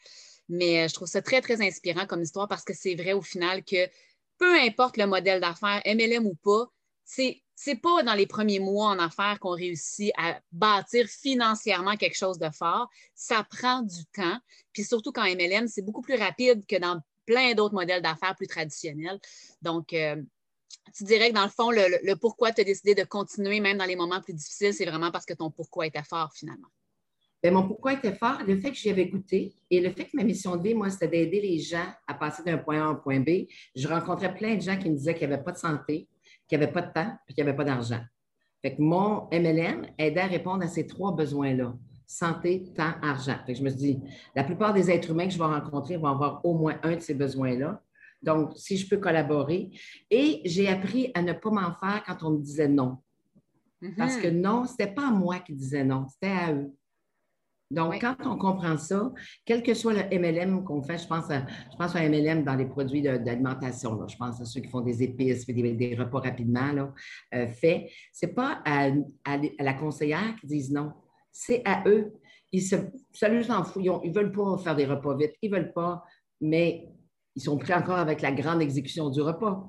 Mais 0.49 0.85
euh, 0.85 0.87
je 0.87 0.93
trouve 0.93 1.07
ça 1.07 1.21
très, 1.21 1.41
très 1.41 1.61
inspirant 1.61 2.05
comme 2.05 2.21
histoire 2.21 2.47
parce 2.47 2.63
que 2.63 2.73
c'est 2.73 2.95
vrai 2.95 3.13
au 3.13 3.21
final 3.21 3.63
que 3.63 3.87
peu 4.37 4.59
importe 4.61 4.97
le 4.97 5.05
modèle 5.05 5.41
d'affaires, 5.41 5.81
MLM 5.85 6.25
ou 6.25 6.35
pas, 6.35 6.71
c'est 7.03 7.41
c'est 7.59 7.75
pas 7.75 8.03
dans 8.03 8.13
les 8.13 8.27
premiers 8.27 8.59
mois 8.59 8.89
en 8.89 8.99
affaires 8.99 9.39
qu'on 9.39 9.55
réussit 9.55 10.11
à 10.15 10.39
bâtir 10.51 11.07
financièrement 11.07 11.97
quelque 11.97 12.15
chose 12.15 12.37
de 12.37 12.51
fort. 12.51 12.87
Ça 13.15 13.43
prend 13.49 13.81
du 13.81 14.05
temps. 14.13 14.37
Puis 14.73 14.83
surtout 14.83 15.11
quand 15.11 15.23
MLM, 15.23 15.67
c'est 15.67 15.81
beaucoup 15.81 16.03
plus 16.03 16.13
rapide 16.15 16.67
que 16.67 16.75
dans 16.75 17.01
plein 17.25 17.55
d'autres 17.55 17.73
modèles 17.73 18.03
d'affaires 18.03 18.35
plus 18.35 18.45
traditionnels. 18.45 19.19
Donc, 19.63 19.91
euh, 19.93 20.21
tu 20.95 21.03
dirais 21.03 21.29
que 21.29 21.33
dans 21.33 21.45
le 21.45 21.49
fond, 21.49 21.71
le, 21.71 22.13
pourquoi 22.13 22.51
tu 22.51 22.61
as 22.61 22.63
décidé 22.63 22.93
de 22.93 23.03
continuer 23.03 23.59
même 23.59 23.79
dans 23.79 23.85
les 23.85 23.95
moments 23.95 24.21
plus 24.21 24.35
difficiles, 24.35 24.75
c'est 24.75 24.85
vraiment 24.85 25.09
parce 25.09 25.25
que 25.25 25.33
ton 25.33 25.49
pourquoi 25.49 25.87
était 25.87 26.03
fort 26.03 26.31
finalement. 26.35 26.67
Bien, 27.41 27.51
mon 27.51 27.67
pourquoi 27.67 27.93
était 27.93 28.13
fort, 28.13 28.37
le 28.45 28.59
fait 28.59 28.69
que 28.69 28.77
j'y 28.77 28.91
avais 28.91 29.07
goûté 29.07 29.55
et 29.71 29.81
le 29.81 29.91
fait 29.91 30.05
que 30.05 30.15
ma 30.15 30.23
mission 30.23 30.55
vie, 30.57 30.75
moi, 30.75 30.91
c'était 30.91 31.07
d'aider 31.07 31.41
les 31.41 31.57
gens 31.57 31.87
à 32.05 32.13
passer 32.13 32.43
d'un 32.43 32.59
point 32.59 32.79
A 32.79 32.85
à 32.85 32.87
un 32.89 32.95
point 32.95 33.19
B. 33.19 33.47
Je 33.75 33.87
rencontrais 33.87 34.35
plein 34.35 34.55
de 34.55 34.61
gens 34.61 34.77
qui 34.77 34.91
me 34.91 34.95
disaient 34.95 35.15
qu'il 35.15 35.27
n'y 35.27 35.33
avait 35.33 35.43
pas 35.43 35.53
de 35.53 35.57
santé, 35.57 36.07
qu'il 36.47 36.57
n'y 36.57 36.63
avait 36.63 36.73
pas 36.73 36.81
de 36.81 36.93
temps 36.93 37.17
et 37.27 37.33
qu'il 37.33 37.43
n'y 37.43 37.49
avait 37.49 37.57
pas 37.57 37.63
d'argent. 37.63 38.01
Fait 38.61 38.75
que 38.75 38.81
mon 38.81 39.27
MLM 39.31 39.85
aidait 39.97 40.21
à 40.21 40.27
répondre 40.27 40.63
à 40.63 40.67
ces 40.67 40.87
trois 40.87 41.15
besoins-là 41.15 41.73
santé, 42.07 42.63
temps, 42.73 42.93
argent. 43.01 43.37
Fait 43.45 43.53
que 43.53 43.59
je 43.59 43.63
me 43.63 43.69
suis 43.69 43.77
dit, 43.77 43.99
la 44.33 44.45
plupart 44.45 44.73
des 44.73 44.89
êtres 44.89 45.11
humains 45.11 45.27
que 45.27 45.33
je 45.33 45.37
vais 45.37 45.43
rencontrer 45.43 45.97
vont 45.97 46.07
avoir 46.07 46.43
au 46.45 46.57
moins 46.57 46.79
un 46.83 46.95
de 46.95 47.01
ces 47.01 47.13
besoins-là. 47.13 47.81
Donc, 48.23 48.53
si 48.55 48.77
je 48.77 48.89
peux 48.89 48.97
collaborer. 48.97 49.69
Et 50.09 50.41
j'ai 50.45 50.69
appris 50.69 51.11
à 51.13 51.21
ne 51.21 51.33
pas 51.33 51.51
m'en 51.51 51.73
faire 51.73 52.03
quand 52.05 52.23
on 52.23 52.31
me 52.31 52.39
disait 52.39 52.69
non. 52.69 52.97
Parce 53.95 54.17
que 54.17 54.29
non, 54.29 54.65
ce 54.65 54.71
n'était 54.71 54.91
pas 54.91 55.09
à 55.09 55.11
moi 55.11 55.39
qui 55.39 55.53
disais 55.53 55.83
non, 55.83 56.07
c'était 56.09 56.33
à 56.33 56.53
eux. 56.53 56.71
Donc, 57.69 57.99
quand 57.99 58.15
on 58.25 58.37
comprend 58.37 58.77
ça, 58.77 59.11
quel 59.45 59.61
que 59.61 59.73
soit 59.73 59.93
le 59.93 60.17
MLM 60.17 60.63
qu'on 60.63 60.81
fait, 60.81 60.97
je 60.97 61.07
pense, 61.07 61.29
à, 61.29 61.45
je 61.71 61.77
pense 61.77 61.95
à 61.95 62.07
MLM 62.07 62.43
dans 62.43 62.55
les 62.55 62.65
produits 62.65 63.01
d'alimentation. 63.01 64.07
Je 64.07 64.15
pense 64.15 64.39
à 64.39 64.45
ceux 64.45 64.61
qui 64.61 64.69
font 64.69 64.81
des 64.81 65.03
épices, 65.03 65.45
des, 65.45 65.73
des 65.73 65.95
repas 65.95 66.19
rapidement 66.19 66.71
là, 66.71 66.93
euh, 67.33 67.47
faits. 67.47 67.89
Ce 68.13 68.25
n'est 68.25 68.31
pas 68.31 68.61
à, 68.65 68.89
la 69.59 69.73
conseillère 69.73 70.35
qui 70.39 70.47
disent 70.47 70.71
non, 70.71 70.93
c'est 71.31 71.61
à 71.65 71.83
eux. 71.87 72.13
Ils 72.53 72.61
se, 72.61 72.77
ça 73.11 73.27
leur 73.27 73.49
en 73.51 73.65
fout. 73.65 73.83
Ils 73.83 74.11
ne 74.11 74.15
veulent 74.15 74.31
pas 74.31 74.57
faire 74.59 74.75
des 74.75 74.85
repas 74.85 75.17
vite, 75.17 75.33
ils 75.41 75.51
ne 75.51 75.57
veulent 75.57 75.73
pas, 75.73 76.03
mais 76.39 76.87
ils 77.35 77.41
sont 77.41 77.57
prêts 77.57 77.73
encore 77.73 77.97
avec 77.99 78.21
la 78.21 78.31
grande 78.31 78.61
exécution 78.61 79.09
du 79.09 79.21
repas. 79.21 79.65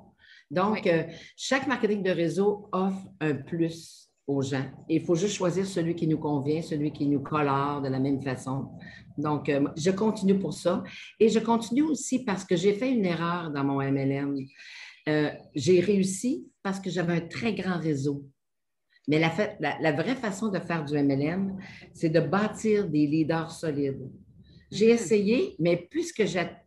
Donc, 0.53 0.87
euh, 0.87 1.03
chaque 1.37 1.67
marketing 1.67 2.03
de 2.05 2.11
réseau 2.11 2.69
offre 2.73 3.09
un 3.21 3.35
plus 3.35 4.08
aux 4.29 4.43
gens. 4.43 4.67
il 4.91 5.01
faut 5.01 5.15
juste 5.15 5.35
choisir 5.35 5.67
celui 5.67 5.95
qui 5.95 6.07
nous 6.07 6.19
convient, 6.19 6.61
celui 6.61 6.93
qui 6.93 7.07
nous 7.07 7.21
colore 7.21 7.81
de 7.81 7.89
la 7.89 7.99
même 7.99 8.21
façon. 8.23 8.69
Donc, 9.17 9.49
euh, 9.49 9.67
je 9.75 9.91
continue 9.91 10.39
pour 10.39 10.53
ça. 10.53 10.85
Et 11.19 11.31
je 11.31 11.39
continue 11.39 11.83
aussi 11.83 12.25
parce 12.25 12.45
que 12.45 12.55
j'ai 12.55 12.75
fait 12.75 12.93
une 12.93 13.07
erreur 13.07 13.51
dans 13.51 13.65
mon 13.65 13.81
MLM. 13.81 14.37
Euh, 15.09 15.31
j'ai 15.55 15.81
réussi 15.81 16.47
parce 16.63 16.79
que 16.79 16.91
j'avais 16.91 17.15
un 17.15 17.27
très 17.27 17.55
grand 17.55 17.81
réseau. 17.81 18.25
Mais 19.09 19.19
la, 19.19 19.33
la, 19.81 19.93
vraie 19.93 20.15
façon 20.15 20.49
de 20.49 20.59
faire 20.59 20.85
du 20.85 20.93
MLM, 20.93 21.57
c'est 21.95 22.11
de 22.11 22.21
bâtir 22.21 22.87
des 22.87 23.07
leaders 23.07 23.51
solides. 23.51 24.11
J'ai 24.71 24.89
mm-hmm. 24.89 24.95
essayé, 24.95 25.57
mais 25.59 25.89
puisque 25.91 26.25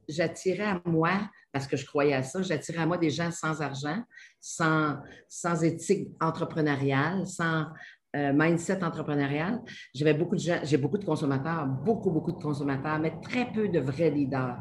j'attirais 0.10 0.64
à 0.64 0.82
moi 0.86 1.30
parce 1.52 1.68
que 1.68 1.78
je 1.78 1.86
croyais 1.86 2.14
à 2.14 2.24
ça. 2.24 2.42
J'attirais 2.42 2.80
à 2.80 2.86
moi 2.86 2.98
des 2.98 3.10
gens 3.10 3.32
sans 3.32 3.62
argent, 3.62 4.02
sans, 4.42 4.98
sans 5.28 5.64
éthique 5.64 6.10
entrepreneuriale, 6.20 7.28
sans 7.28 7.68
euh, 8.16 8.34
mindset 8.34 8.84
entrepreneurial. 8.84 9.62
J'avais 9.94 10.14
beaucoup 10.14 10.36
de 10.36 10.42
j'ai 10.64 10.78
beaucoup 10.78 10.98
de 10.98 11.06
consommateurs, 11.06 11.66
beaucoup, 11.66 12.12
beaucoup 12.12 12.34
de 12.34 12.42
consommateurs, 12.42 13.00
mais 13.00 13.14
très 13.22 13.50
peu 13.54 13.70
de 13.70 13.80
vrais 13.80 14.10
leaders. 14.10 14.58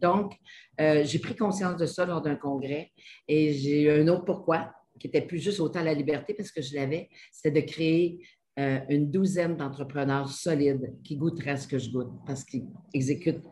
Donc, 0.00 0.34
euh, 0.80 1.02
j'ai 1.04 1.18
pris 1.18 1.34
conscience 1.34 1.76
de 1.76 1.86
ça 1.86 2.04
lors 2.04 2.20
d'un 2.20 2.36
congrès 2.36 2.92
et 3.26 3.52
j'ai 3.54 3.82
eu 3.82 3.90
un 3.90 4.06
autre 4.08 4.24
pourquoi, 4.24 4.70
qui 5.00 5.06
était 5.06 5.22
plus 5.22 5.38
juste 5.38 5.60
autant 5.60 5.82
la 5.82 5.94
liberté 5.94 6.34
parce 6.34 6.52
que 6.52 6.60
je 6.60 6.74
l'avais, 6.74 7.08
c'était 7.32 7.62
de 7.62 7.66
créer 7.66 8.20
euh, 8.58 8.80
une 8.88 9.10
douzaine 9.10 9.56
d'entrepreneurs 9.56 10.28
solides 10.28 10.94
qui 11.04 11.16
goûteraient 11.16 11.56
ce 11.56 11.66
que 11.66 11.78
je 11.78 11.90
goûte 11.90 12.12
parce 12.26 12.44
qu'ils 12.44 12.66
exécutent 12.92 13.44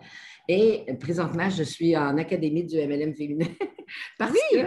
et 0.48 0.84
présentement, 1.00 1.50
je 1.50 1.62
suis 1.62 1.96
en 1.96 2.16
académie 2.18 2.64
du 2.64 2.76
MLM 2.76 3.14
féminin 3.14 3.48
parce 4.18 4.32
que 4.32 4.58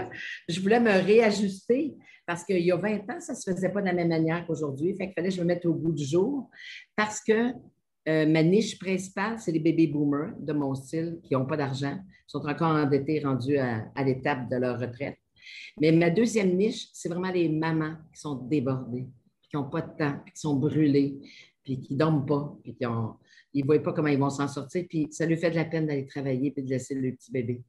je 0.48 0.60
voulais 0.60 0.80
me 0.80 0.92
réajuster 0.92 1.96
parce 2.26 2.44
qu'il 2.44 2.60
y 2.60 2.72
a 2.72 2.78
20 2.78 3.10
ans, 3.10 3.20
ça 3.20 3.34
ne 3.34 3.38
se 3.38 3.52
faisait 3.52 3.70
pas 3.70 3.82
de 3.82 3.88
la 3.88 3.94
même 3.94 4.10
manière 4.10 4.46
qu'aujourd'hui. 4.46 4.96
Fait 4.96 5.06
qu'il 5.06 5.14
fallait 5.16 5.30
que 5.30 5.36
je 5.36 5.42
me 5.42 5.48
mette 5.48 5.66
au 5.66 5.74
bout 5.74 5.92
du 5.92 6.06
jour 6.06 6.48
parce 6.96 7.22
que 7.22 7.54
euh, 8.08 8.26
ma 8.28 8.44
niche 8.44 8.78
principale, 8.78 9.40
c'est 9.40 9.52
les 9.52 9.60
baby 9.60 9.88
boomers 9.88 10.34
de 10.40 10.54
mon 10.54 10.76
style 10.76 11.20
qui 11.24 11.34
n'ont 11.34 11.46
pas 11.46 11.58
d'argent, 11.58 11.98
sont 12.28 12.46
encore 12.48 12.76
endettés, 12.76 13.20
rendus 13.24 13.58
à, 13.58 13.92
l'étape 14.04 14.50
de 14.50 14.58
leur 14.58 14.80
retraite. 14.80 15.18
Mais 15.82 15.92
ma 15.92 16.10
deuxième 16.10 16.56
niche, 16.56 16.90
c'est 16.94 17.10
vraiment 17.10 17.32
les 17.32 17.50
mamans 17.50 17.96
qui 18.14 18.22
sont 18.22 18.36
débordées, 18.36 19.08
qui 19.50 19.56
n'ont 19.56 19.70
pas 19.70 19.82
de 19.82 19.98
temps, 19.98 20.20
qui 20.26 20.40
sont 20.40 20.56
brûlées, 20.56 21.20
puis 21.64 21.82
qui 21.82 21.94
ne 21.94 22.00
dorment 22.00 22.26
pas, 22.26 22.56
puis 22.64 22.76
qui 22.76 22.86
ont 22.86 23.16
ils 23.54 23.62
ne 23.64 23.68
voient 23.68 23.82
pas 23.82 23.94
comment 23.94 24.08
ils 24.08 24.20
vont 24.20 24.30
s'en 24.30 24.48
sortir. 24.48 24.86
Puis 24.90 25.08
ça 25.12 25.26
lui 25.26 25.38
fait 25.38 25.52
de 25.52 25.56
la 25.56 25.66
peine 25.66 25.88
d'aller 25.88 26.06
travailler 26.06 26.54
et 26.56 26.62
de 26.62 26.70
laisser 26.70 26.96
le 26.96 27.12
petit 27.14 27.32
bébé. 27.32 27.62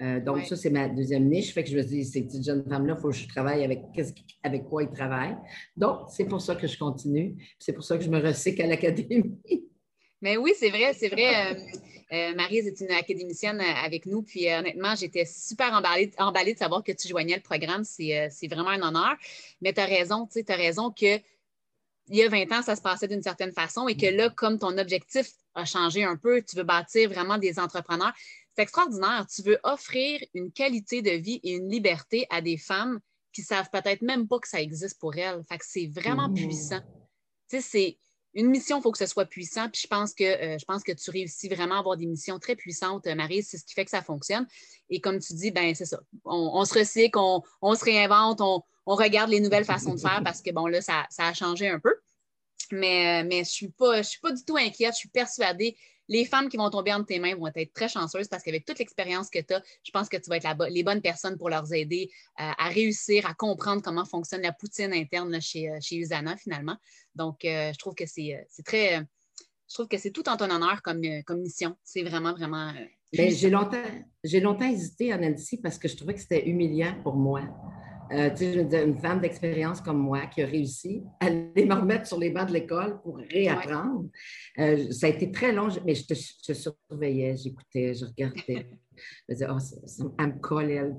Euh, 0.00 0.20
donc, 0.20 0.44
ça, 0.46 0.54
c'est 0.56 0.70
ma 0.70 0.88
deuxième 0.88 1.28
niche. 1.28 1.52
Fait 1.52 1.64
que 1.64 1.70
je 1.70 1.76
me 1.76 1.82
dis, 1.82 2.04
ces 2.04 2.22
petites 2.22 2.44
jeunes 2.44 2.64
femmes-là, 2.68 2.94
il 2.96 3.00
faut 3.00 3.08
que 3.08 3.16
je 3.16 3.26
travaille 3.26 3.64
avec, 3.64 3.80
avec 4.42 4.64
quoi 4.64 4.84
ils 4.84 4.90
travaillent. 4.90 5.36
Donc, 5.76 6.08
c'est 6.08 6.24
pour 6.24 6.40
ça 6.40 6.54
que 6.54 6.66
je 6.66 6.78
continue. 6.78 7.34
C'est 7.58 7.72
pour 7.72 7.82
ça 7.82 7.98
que 7.98 8.04
je 8.04 8.08
me 8.08 8.20
recycle 8.20 8.62
à 8.62 8.66
l'académie. 8.66 9.36
Mais 10.20 10.36
oui, 10.36 10.52
c'est 10.56 10.70
vrai, 10.70 10.94
c'est 10.94 11.08
vrai. 11.08 11.52
Euh, 11.52 11.54
euh, 12.12 12.34
Marie 12.34 12.58
est 12.58 12.80
une 12.80 12.90
académicienne 12.90 13.60
avec 13.60 14.06
nous. 14.06 14.22
Puis 14.22 14.52
honnêtement, 14.52 14.94
j'étais 14.96 15.24
super 15.24 15.72
emballée, 15.72 16.10
emballée 16.18 16.54
de 16.54 16.58
savoir 16.58 16.82
que 16.82 16.92
tu 16.92 17.06
joignais 17.06 17.36
le 17.36 17.42
programme. 17.42 17.84
C'est 17.84 18.28
vraiment 18.50 18.70
un 18.70 18.82
honneur. 18.82 19.14
Mais 19.60 19.72
tu 19.72 19.80
as 19.80 19.84
raison, 19.84 20.26
tu 20.26 20.42
as 20.48 20.56
raison 20.56 20.90
que 20.90 21.20
il 22.08 22.16
y 22.16 22.22
a 22.22 22.28
20 22.28 22.52
ans, 22.52 22.62
ça 22.62 22.76
se 22.76 22.80
passait 22.80 23.08
d'une 23.08 23.22
certaine 23.22 23.52
façon 23.52 23.88
et 23.88 23.96
que 23.96 24.06
là, 24.06 24.30
comme 24.30 24.58
ton 24.58 24.76
objectif 24.78 25.30
a 25.54 25.64
changé 25.64 26.04
un 26.04 26.16
peu, 26.16 26.42
tu 26.42 26.56
veux 26.56 26.64
bâtir 26.64 27.10
vraiment 27.10 27.38
des 27.38 27.58
entrepreneurs. 27.58 28.12
C'est 28.54 28.62
extraordinaire. 28.62 29.26
Tu 29.32 29.42
veux 29.42 29.58
offrir 29.62 30.20
une 30.34 30.50
qualité 30.50 31.02
de 31.02 31.10
vie 31.10 31.40
et 31.42 31.52
une 31.52 31.70
liberté 31.70 32.26
à 32.30 32.40
des 32.40 32.56
femmes 32.56 33.00
qui 33.32 33.42
savent 33.42 33.68
peut-être 33.70 34.02
même 34.02 34.26
pas 34.26 34.38
que 34.38 34.48
ça 34.48 34.60
existe 34.60 34.98
pour 34.98 35.16
elles. 35.16 35.42
Fait 35.48 35.58
que 35.58 35.64
c'est 35.66 35.86
vraiment 35.86 36.28
mmh. 36.28 36.34
puissant. 36.34 36.80
Tu 37.50 37.60
sais, 37.60 37.60
c'est 37.60 37.98
une 38.38 38.50
mission, 38.50 38.78
il 38.78 38.82
faut 38.82 38.92
que 38.92 38.98
ce 38.98 39.06
soit 39.06 39.24
puissant. 39.24 39.68
Puis 39.68 39.82
je 39.82 39.88
pense 39.88 40.14
que 40.14 40.22
euh, 40.22 40.58
je 40.58 40.64
pense 40.64 40.84
que 40.84 40.92
tu 40.92 41.10
réussis 41.10 41.48
vraiment 41.48 41.74
à 41.74 41.78
avoir 41.80 41.96
des 41.96 42.06
missions 42.06 42.38
très 42.38 42.54
puissantes, 42.54 43.06
euh, 43.08 43.16
Marie. 43.16 43.42
C'est 43.42 43.58
ce 43.58 43.64
qui 43.64 43.74
fait 43.74 43.84
que 43.84 43.90
ça 43.90 44.00
fonctionne. 44.00 44.46
Et 44.90 45.00
comme 45.00 45.18
tu 45.18 45.34
dis, 45.34 45.50
ben 45.50 45.74
c'est 45.74 45.86
ça. 45.86 45.98
On, 46.24 46.64
se 46.64 46.78
recycle, 46.78 47.18
on, 47.18 47.74
se 47.74 47.84
réinvente, 47.84 48.40
on, 48.40 48.62
regarde 48.86 49.30
les 49.30 49.40
nouvelles 49.40 49.64
façons 49.64 49.94
de 49.94 50.00
faire 50.00 50.22
parce 50.24 50.40
que 50.40 50.52
bon, 50.52 50.66
là, 50.66 50.80
ça, 50.80 51.06
a 51.18 51.34
changé 51.34 51.68
un 51.68 51.80
peu. 51.80 51.94
Mais, 52.70 53.22
euh, 53.22 53.26
mais 53.28 53.36
je 53.36 53.40
ne 53.40 53.44
suis, 53.44 53.72
suis 54.04 54.20
pas 54.20 54.32
du 54.32 54.44
tout 54.44 54.56
inquiète. 54.56 54.94
Je 54.94 54.98
suis 54.98 55.08
persuadée 55.08 55.76
les 56.08 56.24
femmes 56.24 56.48
qui 56.48 56.56
vont 56.56 56.70
tomber 56.70 56.92
entre 56.92 57.06
tes 57.06 57.18
mains 57.18 57.34
vont 57.36 57.50
être 57.54 57.72
très 57.72 57.88
chanceuses 57.88 58.28
parce 58.28 58.42
qu'avec 58.42 58.64
toute 58.64 58.78
l'expérience 58.78 59.30
que 59.30 59.38
tu 59.40 59.54
as, 59.54 59.62
je 59.82 59.90
pense 59.90 60.08
que 60.08 60.16
tu 60.16 60.28
vas 60.30 60.36
être 60.36 60.66
les 60.70 60.82
bonnes 60.82 61.02
personnes 61.02 61.36
pour 61.36 61.50
leur 61.50 61.72
aider 61.72 62.10
euh, 62.40 62.50
à 62.56 62.68
réussir 62.68 63.26
à 63.26 63.34
comprendre 63.34 63.82
comment 63.82 64.04
fonctionne 64.04 64.42
la 64.42 64.52
poutine 64.52 64.92
interne 64.92 65.40
chez, 65.40 65.70
chez 65.80 65.96
Usana 65.96 66.36
finalement. 66.36 66.76
Donc, 67.14 67.38
je 67.42 67.76
trouve 67.78 67.94
que 67.94 68.06
c'est 68.06 68.46
très 68.64 69.04
je 69.68 69.74
trouve 69.74 69.88
que 69.88 69.98
c'est 69.98 70.10
tout 70.10 70.28
en 70.28 70.36
ton 70.36 70.50
honneur 70.50 70.80
comme, 70.82 71.02
comme 71.26 71.40
mission. 71.40 71.76
C'est 71.84 72.02
vraiment, 72.02 72.32
vraiment. 72.32 72.72
Ben, 73.12 73.30
j'ai 73.30 73.50
longtemps, 73.50 73.82
j'ai 74.24 74.40
longtemps 74.40 74.68
hésité 74.68 75.16
Nancy 75.16 75.58
parce 75.58 75.78
que 75.78 75.88
je 75.88 75.96
trouvais 75.96 76.14
que 76.14 76.20
c'était 76.20 76.46
humiliant 76.48 76.94
pour 77.02 77.14
moi. 77.14 77.42
Euh, 78.12 78.30
tu 78.30 78.36
sais, 78.36 78.52
je 78.52 78.58
veux 78.60 78.64
dire, 78.64 78.86
une 78.86 78.98
femme 78.98 79.20
d'expérience 79.20 79.80
comme 79.80 79.98
moi 79.98 80.26
qui 80.26 80.42
a 80.42 80.46
réussi 80.46 81.02
à 81.20 81.26
aller 81.26 81.64
me 81.66 81.74
remettre 81.74 82.06
sur 82.06 82.18
les 82.18 82.30
bancs 82.30 82.48
de 82.48 82.54
l'école 82.54 83.00
pour 83.02 83.18
réapprendre. 83.18 84.08
Euh, 84.58 84.90
ça 84.90 85.06
a 85.06 85.10
été 85.10 85.30
très 85.30 85.52
long, 85.52 85.68
mais 85.84 85.94
je, 85.94 86.06
te, 86.06 86.14
je 86.14 86.52
surveillais, 86.52 87.36
j'écoutais, 87.36 87.94
je 87.94 88.04
regardais. 88.04 88.70
Je 88.98 89.32
me 89.32 89.34
disais, 89.34 89.46
oh, 89.48 89.60
ça, 89.60 90.04
elle 90.18 90.26
me 90.26 90.40
colle, 90.40 90.72
elle. 90.72 90.96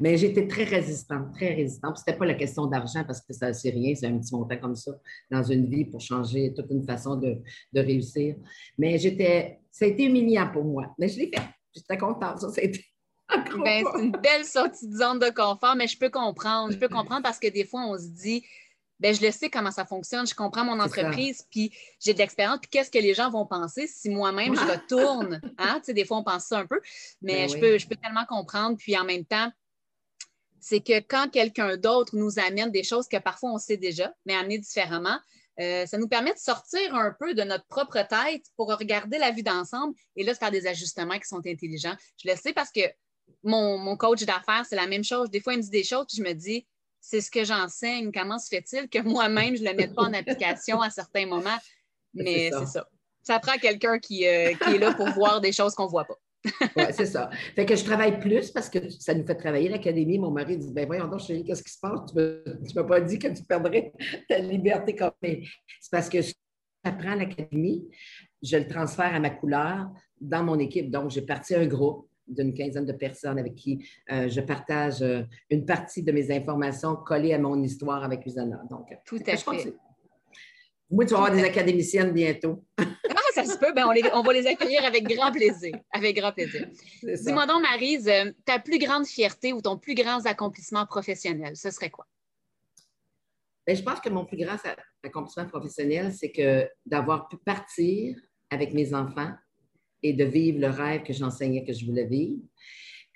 mais 0.00 0.16
j'étais 0.16 0.48
très 0.48 0.64
résistante, 0.64 1.32
très 1.34 1.54
résistante. 1.54 1.96
Ce 1.96 2.02
n'était 2.02 2.18
pas 2.18 2.26
la 2.26 2.34
question 2.34 2.66
d'argent 2.66 3.04
parce 3.04 3.20
que 3.20 3.32
ça, 3.32 3.52
c'est 3.52 3.70
rien, 3.70 3.94
c'est 3.94 4.08
un 4.08 4.18
petit 4.18 4.34
montant 4.34 4.56
comme 4.56 4.74
ça 4.74 4.90
dans 5.30 5.44
une 5.44 5.70
vie 5.70 5.84
pour 5.84 6.00
changer 6.00 6.52
toute 6.52 6.66
une 6.68 6.84
façon 6.84 7.14
de, 7.14 7.36
de 7.72 7.80
réussir. 7.80 8.34
Mais 8.76 8.98
j'étais, 8.98 9.60
ça 9.70 9.84
a 9.84 9.88
été 9.88 10.06
humiliant 10.06 10.50
pour 10.52 10.64
moi. 10.64 10.92
Mais 10.98 11.06
je 11.06 11.20
l'ai 11.20 11.30
fait. 11.32 11.42
J'étais 11.72 11.96
contente. 11.96 12.40
Ça, 12.40 12.48
c'était 12.50 12.80
ben, 13.64 13.84
c'est 13.92 14.02
une 14.02 14.12
belle 14.12 14.44
sortie 14.44 14.88
de 14.88 14.96
zone 14.96 15.18
de 15.18 15.30
confort, 15.30 15.76
mais 15.76 15.86
je 15.86 15.98
peux 15.98 16.10
comprendre. 16.10 16.72
Je 16.72 16.78
peux 16.78 16.88
comprendre 16.88 17.22
parce 17.22 17.38
que 17.38 17.48
des 17.48 17.64
fois, 17.64 17.82
on 17.82 17.98
se 17.98 18.08
dit, 18.08 18.44
ben, 19.00 19.14
je 19.14 19.24
le 19.24 19.30
sais 19.30 19.48
comment 19.48 19.70
ça 19.70 19.84
fonctionne, 19.84 20.26
je 20.26 20.34
comprends 20.34 20.64
mon 20.64 20.80
entreprise, 20.80 21.46
puis 21.50 21.72
j'ai 22.00 22.14
de 22.14 22.18
l'expérience, 22.18 22.58
puis 22.60 22.70
qu'est-ce 22.70 22.90
que 22.90 22.98
les 22.98 23.14
gens 23.14 23.30
vont 23.30 23.46
penser 23.46 23.86
si 23.86 24.10
moi-même 24.10 24.54
je 24.54 24.60
retourne? 24.60 25.40
Hein? 25.58 25.80
des 25.88 26.04
fois, 26.04 26.18
on 26.18 26.24
pense 26.24 26.44
ça 26.44 26.58
un 26.58 26.66
peu, 26.66 26.80
mais 27.20 27.46
ben 27.46 27.48
je, 27.48 27.58
peux, 27.58 27.78
je 27.78 27.86
peux 27.86 27.96
tellement 27.96 28.24
comprendre. 28.26 28.76
Puis 28.76 28.96
en 28.96 29.04
même 29.04 29.24
temps, 29.24 29.50
c'est 30.60 30.80
que 30.80 31.00
quand 31.00 31.28
quelqu'un 31.30 31.76
d'autre 31.76 32.16
nous 32.16 32.38
amène 32.38 32.70
des 32.70 32.82
choses 32.82 33.08
que 33.08 33.16
parfois 33.18 33.52
on 33.52 33.58
sait 33.58 33.76
déjà, 33.76 34.12
mais 34.24 34.34
amener 34.34 34.58
différemment, 34.58 35.18
euh, 35.60 35.86
ça 35.86 35.98
nous 35.98 36.08
permet 36.08 36.32
de 36.32 36.38
sortir 36.38 36.94
un 36.94 37.14
peu 37.18 37.34
de 37.34 37.42
notre 37.42 37.66
propre 37.66 37.98
tête 38.06 38.44
pour 38.56 38.68
regarder 38.68 39.18
la 39.18 39.30
vie 39.30 39.42
d'ensemble 39.42 39.94
et 40.14 40.22
là, 40.22 40.34
faire 40.34 40.50
des 40.50 40.66
ajustements 40.66 41.18
qui 41.18 41.26
sont 41.26 41.42
intelligents. 41.44 41.96
Je 42.22 42.30
le 42.30 42.36
sais 42.36 42.52
parce 42.52 42.70
que 42.70 42.80
mon, 43.44 43.96
coach 43.96 44.24
d'affaires, 44.24 44.64
c'est 44.68 44.76
la 44.76 44.86
même 44.86 45.04
chose. 45.04 45.30
Des 45.30 45.40
fois, 45.40 45.54
il 45.54 45.58
me 45.58 45.62
dit 45.62 45.70
des 45.70 45.84
choses, 45.84 46.06
puis 46.08 46.18
je 46.18 46.22
me 46.22 46.34
dis, 46.34 46.66
c'est 47.00 47.20
ce 47.20 47.30
que 47.30 47.44
j'enseigne. 47.44 48.10
Comment 48.12 48.38
se 48.38 48.48
fait-il 48.48 48.88
que 48.88 49.00
moi-même, 49.02 49.56
je 49.56 49.62
ne 49.62 49.70
le 49.70 49.74
mette 49.74 49.94
pas 49.94 50.02
en 50.02 50.12
application 50.12 50.80
à 50.80 50.90
certains 50.90 51.26
moments? 51.26 51.58
Mais 52.14 52.50
c'est 52.52 52.66
ça. 52.66 52.88
ça. 53.22 53.38
prend 53.38 53.56
quelqu'un 53.58 53.98
qui, 53.98 54.26
euh, 54.26 54.54
qui, 54.54 54.74
est 54.74 54.78
là 54.78 54.94
pour 54.94 55.08
voir 55.10 55.40
des 55.40 55.52
choses 55.52 55.74
qu'on 55.74 55.84
ne 55.84 55.90
voit 55.90 56.04
pas. 56.04 56.18
oui, 56.76 56.84
c'est 56.92 57.06
ça. 57.06 57.30
Fait 57.54 57.66
que 57.66 57.74
je 57.74 57.84
travaille 57.84 58.18
plus 58.20 58.50
parce 58.50 58.68
que 58.68 58.88
ça 58.90 59.14
nous 59.14 59.26
fait 59.26 59.34
travailler 59.34 59.68
l'académie. 59.68 60.18
Mon 60.18 60.30
mari 60.30 60.56
dit 60.56 60.72
Ben 60.72 60.86
voyons 60.86 61.08
donc, 61.08 61.20
chérie, 61.20 61.44
qu'est-ce 61.44 61.62
qui 61.62 61.72
se 61.72 61.80
passe? 61.80 62.00
Tu 62.12 62.16
ne 62.16 62.74
m'as 62.74 62.84
pas 62.84 63.00
dit 63.00 63.18
que 63.18 63.28
tu 63.28 63.42
perdrais 63.42 63.92
ta 64.28 64.38
liberté 64.38 64.94
comme. 64.94 65.10
C'est 65.20 65.90
parce 65.90 66.08
que 66.08 66.18
j'apprends 66.84 67.14
l'académie, 67.16 67.88
je 68.42 68.56
le 68.56 68.68
transfère 68.68 69.14
à 69.14 69.18
ma 69.18 69.30
couleur 69.30 69.88
dans 70.20 70.44
mon 70.44 70.58
équipe. 70.58 70.90
Donc, 70.90 71.10
j'ai 71.10 71.22
parti 71.22 71.54
un 71.54 71.66
groupe 71.66 72.08
d'une 72.28 72.54
quinzaine 72.54 72.86
de 72.86 72.92
personnes 72.92 73.38
avec 73.38 73.54
qui 73.54 73.84
euh, 74.10 74.28
je 74.28 74.40
partage 74.40 75.02
euh, 75.02 75.22
une 75.50 75.64
partie 75.64 76.02
de 76.02 76.12
mes 76.12 76.30
informations 76.30 76.96
collées 76.96 77.34
à 77.34 77.38
mon 77.38 77.62
histoire 77.62 78.04
avec 78.04 78.24
Usana. 78.26 78.62
Donc, 78.70 78.88
Tout 79.04 79.20
à 79.26 79.36
fait. 79.36 79.74
Moi, 80.90 81.04
tu 81.04 81.12
vas 81.12 81.18
avoir 81.18 81.32
des 81.32 81.44
académiciennes 81.44 82.12
bientôt. 82.12 82.64
ah, 82.78 82.84
ça 83.34 83.44
se 83.44 83.58
peut. 83.58 83.72
Ben, 83.74 83.86
on, 84.14 84.22
va 84.22 84.32
les 84.32 84.46
accueillir 84.46 84.84
avec 84.84 85.04
grand 85.04 85.30
plaisir. 85.30 85.74
Avec 85.92 86.16
grand 86.16 86.32
plaisir. 86.32 86.66
Dis-moi 87.02 87.46
donc, 87.46 87.62
Marise, 87.62 88.08
euh, 88.08 88.32
ta 88.46 88.58
plus 88.58 88.78
grande 88.78 89.06
fierté 89.06 89.52
ou 89.52 89.60
ton 89.60 89.76
plus 89.76 89.94
grand 89.94 90.24
accomplissement 90.24 90.86
professionnel, 90.86 91.56
ce 91.56 91.70
serait 91.70 91.90
quoi? 91.90 92.06
Ben, 93.66 93.76
je 93.76 93.82
pense 93.82 94.00
que 94.00 94.08
mon 94.08 94.24
plus 94.24 94.38
grand 94.38 94.56
accomplissement 95.04 95.46
professionnel, 95.46 96.12
c'est 96.14 96.32
que 96.32 96.66
d'avoir 96.86 97.28
pu 97.28 97.36
partir 97.36 98.16
avec 98.50 98.72
mes 98.72 98.94
enfants 98.94 99.32
et 100.02 100.12
de 100.12 100.24
vivre 100.24 100.60
le 100.60 100.68
rêve 100.68 101.02
que 101.02 101.12
j'enseignais 101.12 101.64
que 101.64 101.72
je 101.72 101.84
voulais 101.84 102.06
vivre. 102.06 102.40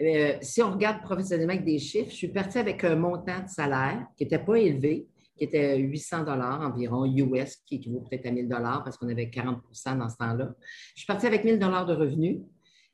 Euh, 0.00 0.36
si 0.40 0.62
on 0.62 0.72
regarde 0.72 1.02
professionnellement 1.02 1.52
avec 1.52 1.64
des 1.64 1.78
chiffres, 1.78 2.10
je 2.10 2.16
suis 2.16 2.28
partie 2.28 2.58
avec 2.58 2.82
un 2.84 2.96
montant 2.96 3.40
de 3.40 3.48
salaire 3.48 4.04
qui 4.16 4.24
n'était 4.24 4.38
pas 4.38 4.56
élevé, 4.56 5.06
qui 5.36 5.44
était 5.44 5.78
800 5.78 6.24
dollars 6.24 6.60
environ 6.60 7.04
US, 7.04 7.56
qui 7.66 7.76
équivaut 7.76 8.00
peut-être 8.00 8.26
à 8.26 8.30
1000 8.30 8.48
dollars 8.48 8.82
parce 8.82 8.96
qu'on 8.96 9.08
avait 9.08 9.26
40% 9.26 9.98
dans 9.98 10.08
ce 10.08 10.16
temps-là. 10.16 10.54
Je 10.94 11.00
suis 11.00 11.06
partie 11.06 11.26
avec 11.26 11.44
1000 11.44 11.58
dollars 11.58 11.86
de 11.86 11.94
revenus 11.94 12.40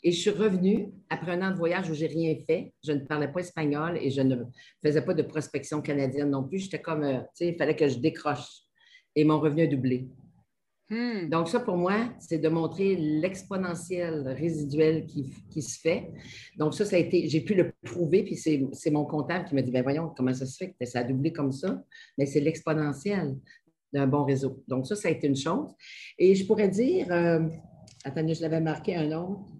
et 0.04 0.12
je 0.12 0.20
suis 0.20 0.30
revenue 0.30 0.90
après 1.08 1.32
un 1.32 1.48
an 1.48 1.50
de 1.50 1.56
voyage 1.56 1.88
où 1.88 1.94
j'ai 1.94 2.06
rien 2.06 2.34
fait. 2.46 2.72
Je 2.84 2.92
ne 2.92 3.00
parlais 3.00 3.28
pas 3.28 3.40
espagnol 3.40 3.98
et 4.00 4.10
je 4.10 4.20
ne 4.20 4.36
faisais 4.84 5.02
pas 5.02 5.14
de 5.14 5.22
prospection 5.22 5.80
canadienne 5.80 6.30
non 6.30 6.44
plus. 6.44 6.58
J'étais 6.58 6.80
comme, 6.80 7.04
euh, 7.04 7.20
tu 7.20 7.28
sais, 7.34 7.48
il 7.48 7.56
fallait 7.56 7.76
que 7.76 7.88
je 7.88 7.98
décroche 7.98 8.62
et 9.16 9.24
mon 9.24 9.40
revenu 9.40 9.62
a 9.62 9.66
doublé. 9.66 10.08
Hmm. 10.90 11.28
Donc, 11.28 11.48
ça, 11.48 11.60
pour 11.60 11.76
moi, 11.76 12.08
c'est 12.18 12.38
de 12.38 12.48
montrer 12.48 12.96
l'exponentiel 12.96 14.26
résiduel 14.28 15.04
qui, 15.04 15.62
se 15.62 15.78
fait. 15.78 16.10
Donc, 16.56 16.74
ça, 16.74 16.86
ça 16.86 16.96
a 16.96 16.98
été, 16.98 17.28
j'ai 17.28 17.42
pu 17.42 17.54
le 17.54 17.72
prouver, 17.84 18.22
puis 18.22 18.36
c'est 18.36 18.90
mon 18.90 19.04
comptable 19.04 19.44
qui 19.44 19.54
m'a 19.54 19.62
dit, 19.62 19.70
ben 19.70 19.82
voyons, 19.82 20.12
comment 20.16 20.32
ça 20.32 20.46
se 20.46 20.56
fait 20.56 20.74
que 20.78 20.86
ça 20.86 21.00
a 21.00 21.04
doublé 21.04 21.32
comme 21.32 21.52
ça? 21.52 21.82
Mais 22.16 22.24
c'est 22.24 22.40
l'exponentiel 22.40 23.36
d'un 23.92 24.06
bon 24.06 24.24
réseau. 24.24 24.62
Donc, 24.66 24.86
ça, 24.86 24.96
ça 24.96 25.08
a 25.08 25.10
été 25.10 25.26
une 25.26 25.36
chose. 25.36 25.74
Et 26.18 26.34
je 26.34 26.46
pourrais 26.46 26.68
dire, 26.68 27.06
euh, 27.10 27.46
attendez, 28.04 28.34
je 28.34 28.42
l'avais 28.42 28.60
marqué 28.60 28.96
un 28.96 29.12
autre. 29.12 29.52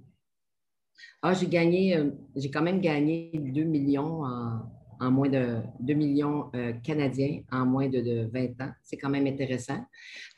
Ah, 1.21 1.35
j'ai 1.35 1.47
gagné, 1.47 1.97
euh, 1.97 2.11
j'ai 2.37 2.51
quand 2.51 2.63
même 2.63 2.81
gagné 2.81 3.33
2 3.35 3.65
millions 3.65 4.25
en, 4.25 4.63
en 5.01 5.11
moins 5.11 5.29
de 5.29 5.59
2 5.81 5.95
millions 5.95 6.51
euh, 6.55 6.73
canadiens 6.85 7.41
en 7.51 7.67
moins 7.67 7.89
de, 7.89 8.29
20 8.33 8.61
ans. 8.61 8.73
C'est 8.83 8.97
quand 8.97 9.11
même 9.11 9.27
intéressant. 9.27 9.85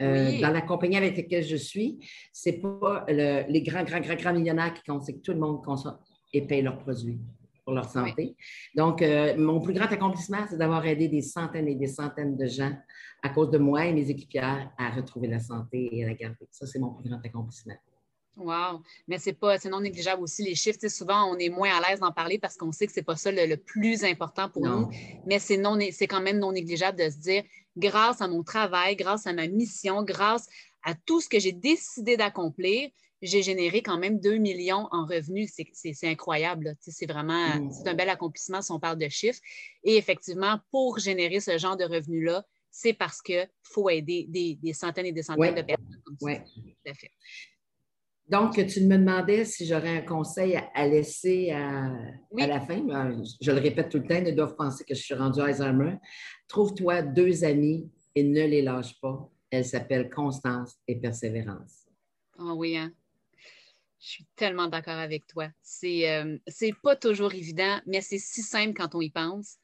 Euh, 0.01 0.41
dans 0.41 0.51
la 0.51 0.61
compagnie 0.61 0.97
avec 0.97 1.17
laquelle 1.17 1.45
je 1.45 1.57
suis, 1.57 1.99
ce 2.33 2.51
n'est 2.51 2.59
pas 2.59 3.05
les 3.09 3.63
grands, 3.63 3.85
grands, 3.85 4.01
grands, 4.01 4.15
grands 4.15 4.33
millionnaires 4.33 4.75
qui 4.75 4.83
comptent, 4.83 5.05
c'est 5.05 5.15
que 5.15 5.21
tout 5.21 5.33
le 5.33 5.39
monde 5.39 5.63
consomme 5.65 5.99
et 6.33 6.47
paye 6.47 6.63
leurs 6.63 6.79
produits 6.79 7.19
pour 7.65 7.75
leur 7.75 7.89
santé. 7.89 8.37
Donc, 8.75 9.03
euh, 9.03 9.37
mon 9.37 9.61
plus 9.61 9.75
grand 9.75 9.91
accomplissement, 9.91 10.45
c'est 10.49 10.57
d'avoir 10.57 10.85
aidé 10.87 11.09
des 11.09 11.23
centaines 11.23 11.69
et 11.69 11.75
des 11.75 11.87
centaines 11.87 12.37
de 12.37 12.47
gens 12.47 12.73
à 13.23 13.29
cause 13.29 13.51
de 13.51 13.59
moi 13.59 13.87
et 13.87 13.93
mes 13.93 14.09
équipières 14.09 14.71
à 14.79 14.91
retrouver 14.91 15.29
la 15.29 15.39
santé 15.39 15.89
et 15.93 16.05
à 16.05 16.09
la 16.09 16.15
garder. 16.15 16.49
Ça, 16.51 16.67
c'est 16.67 16.79
mon 16.79 16.95
plus 16.95 17.09
grand 17.09 17.21
accomplissement. 17.25 17.75
Wow! 18.37 18.83
Mais 19.09 19.19
c'est 19.19 19.33
pas, 19.33 19.59
c'est 19.59 19.69
non 19.69 19.81
négligeable 19.81 20.23
aussi 20.23 20.43
les 20.43 20.55
chiffres. 20.55 20.79
souvent, 20.89 21.31
on 21.31 21.37
est 21.37 21.49
moins 21.49 21.71
à 21.71 21.89
l'aise 21.89 22.01
d'en 22.01 22.13
parler 22.13 22.39
parce 22.39 22.57
qu'on 22.57 22.73
sait 22.73 22.87
que 22.87 22.93
c'est 22.93 23.03
pas 23.03 23.17
ça 23.17 23.31
le, 23.33 23.57
plus 23.57 24.05
important 24.05 24.49
pour 24.49 24.67
nous. 24.67 24.89
Mais 25.27 25.39
c'est 25.39 25.57
non, 25.57 25.79
c'est 25.93 26.07
quand 26.07 26.21
même 26.21 26.39
non 26.39 26.53
négligeable 26.53 26.99
de 26.99 27.11
se 27.11 27.19
dire, 27.19 27.43
grâce 27.77 28.21
à 28.21 28.29
mon 28.29 28.43
travail, 28.43 28.97
grâce 28.97 29.27
à 29.27 29.33
ma 29.33 29.47
mission, 29.47 30.03
grâce 30.03 30.47
à 30.83 30.95
tout 30.95 31.21
ce 31.21 31.29
que 31.29 31.39
j'ai 31.39 31.53
décidé 31.53 32.17
d'accomplir, 32.17 32.91
j'ai 33.23 33.43
généré 33.43 33.83
quand 33.83 33.99
même 33.99 34.19
2 34.19 34.39
millions 34.39 34.89
en 34.93 35.05
revenus. 35.05 35.53
C'est 35.73 36.09
incroyable. 36.09 36.77
C'est 36.81 37.07
vraiment 37.07 37.57
mmh. 37.57 37.73
c'est 37.73 37.89
un 37.89 37.95
bel 37.95 38.09
accomplissement 38.09 38.63
si 38.63 38.73
on 38.73 38.81
parle 38.81 38.99
de 38.99 39.09
chiffres. 39.09 39.41
Et 39.85 39.97
effectivement, 39.97 40.59
pour 40.71 40.99
générer 40.99 41.41
ce 41.41 41.59
genre 41.59 41.77
de 41.77 41.85
revenus-là, 41.85 42.45
c'est 42.71 42.93
parce 42.95 43.21
qu'il 43.21 43.49
faut 43.63 43.91
aider 43.91 44.27
des, 44.29 44.73
centaines 44.73 45.07
et 45.07 45.13
des 45.13 45.23
centaines 45.23 45.57
de 45.57 45.63
personnes. 45.63 46.03
Oui. 46.21 46.37
Tout 46.39 46.91
à 46.91 46.95
fait. 46.95 47.11
Donc, 48.31 48.65
tu 48.69 48.85
me 48.85 48.97
demandais 48.97 49.45
si 49.45 49.67
j'aurais 49.67 49.99
un 49.99 50.03
conseil 50.03 50.57
à 50.73 50.87
laisser 50.87 51.51
à, 51.51 51.91
la 52.33 52.61
fin. 52.61 52.79
Ben, 52.79 53.25
je 53.41 53.51
le 53.51 53.59
répète 53.59 53.89
tout 53.89 53.99
le 53.99 54.07
temps, 54.07 54.23
ils 54.25 54.37
doivent 54.37 54.55
penser 54.55 54.85
que 54.85 54.95
je 54.95 55.03
suis 55.03 55.15
rendue 55.15 55.41
Alzheimer. 55.41 55.97
Trouve-toi 56.47 57.03
deux 57.03 57.43
amis 57.43 57.91
et 58.15 58.23
ne 58.23 58.47
les 58.47 58.63
lâche 58.63 59.01
pas. 59.01 59.29
Elles 59.51 59.65
s'appellent 59.65 60.09
Constance 60.11 60.77
et 60.87 60.95
Persévérance. 61.01 61.89
Ah 62.39 62.55
oui, 62.55 62.77
hein? 62.77 62.93
Je 63.99 64.09
suis 64.09 64.27
tellement 64.37 64.69
d'accord 64.69 64.99
avec 64.99 65.27
toi. 65.27 65.49
C'est 65.61 66.09
euh, 66.09 66.39
pas 66.85 66.95
toujours 66.95 67.35
évident, 67.35 67.81
mais 67.85 68.01
c'est 68.01 68.19
si 68.19 68.43
simple 68.43 68.75
quand 68.75 68.95
on 68.95 69.01
y 69.01 69.11
pense. 69.11 69.57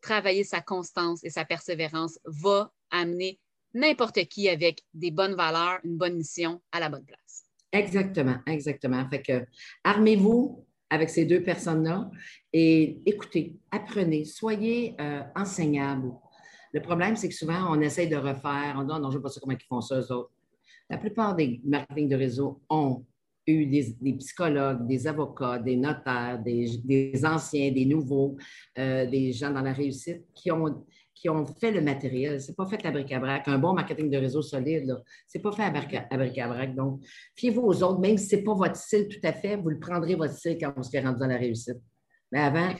Travailler 0.00 0.44
sa 0.44 0.60
constance 0.60 1.24
et 1.24 1.30
sa 1.30 1.44
persévérance 1.44 2.20
va 2.24 2.72
amener 2.90 3.40
n'importe 3.74 4.24
qui 4.28 4.48
avec 4.48 4.82
des 4.94 5.10
bonnes 5.10 5.34
valeurs, 5.34 5.80
une 5.82 5.96
bonne 5.96 6.16
mission 6.16 6.62
à 6.70 6.78
la 6.78 6.88
bonne 6.88 7.04
place. 7.04 7.51
Exactement, 7.72 8.36
exactement. 8.46 9.08
Fait 9.08 9.22
que 9.22 9.46
armez-vous 9.82 10.64
avec 10.90 11.08
ces 11.08 11.24
deux 11.24 11.42
personnes-là 11.42 12.10
et 12.52 13.00
écoutez, 13.06 13.56
apprenez, 13.70 14.24
soyez 14.26 14.94
euh, 15.00 15.22
enseignables. 15.34 16.12
Le 16.74 16.80
problème, 16.80 17.16
c'est 17.16 17.28
que 17.28 17.34
souvent, 17.34 17.74
on 17.74 17.80
essaye 17.80 18.08
de 18.08 18.16
refaire, 18.16 18.74
on 18.76 18.82
dit, 18.82 18.88
non, 18.88 19.10
je 19.10 19.18
ne 19.18 19.28
sais 19.28 19.34
pas 19.34 19.40
comment 19.40 19.56
ils 19.58 19.66
font 19.66 19.80
ça, 19.80 19.98
eux 20.00 20.12
autres. 20.12 20.32
La 20.90 20.98
plupart 20.98 21.34
des 21.34 21.60
marketing 21.64 22.08
de 22.08 22.16
réseau 22.16 22.60
ont 22.68 23.04
eu 23.46 23.66
des, 23.66 24.14
psychologues, 24.18 24.86
des 24.86 25.06
avocats, 25.06 25.58
des 25.58 25.76
notaires, 25.76 26.38
des, 26.38 27.24
anciens, 27.24 27.72
des 27.72 27.86
nouveaux, 27.86 28.36
euh, 28.78 29.06
des 29.06 29.32
gens 29.32 29.50
dans 29.50 29.62
la 29.62 29.72
réussite 29.72 30.22
qui 30.34 30.50
ont 30.50 30.84
qui 31.14 31.28
ont 31.28 31.46
fait 31.46 31.70
le 31.70 31.80
matériel. 31.80 32.40
C'est 32.40 32.56
pas 32.56 32.66
fait 32.66 32.84
à 32.84 32.90
bric-à-brac. 32.90 33.46
Un 33.46 33.58
bon 33.58 33.74
marketing 33.74 34.10
de 34.10 34.16
réseau 34.16 34.42
solide, 34.42 34.96
c'est 35.26 35.40
pas 35.40 35.52
fait 35.52 35.62
à 35.62 36.16
bric-à-brac. 36.16 36.74
Donc, 36.74 37.00
fiez-vous 37.36 37.62
aux 37.62 37.82
autres, 37.82 38.00
même 38.00 38.18
si 38.18 38.26
c'est 38.26 38.42
pas 38.42 38.54
votre 38.54 38.76
style 38.76 39.08
tout 39.08 39.20
à 39.24 39.32
fait, 39.32 39.56
vous 39.56 39.70
le 39.70 39.78
prendrez 39.78 40.14
votre 40.14 40.34
style 40.34 40.58
quand 40.58 40.72
vous 40.76 40.82
serez 40.82 41.00
rendu 41.00 41.18
dans 41.20 41.26
la 41.26 41.36
réussite. 41.36 41.78
Mais 42.30 42.40
avant, 42.40 42.70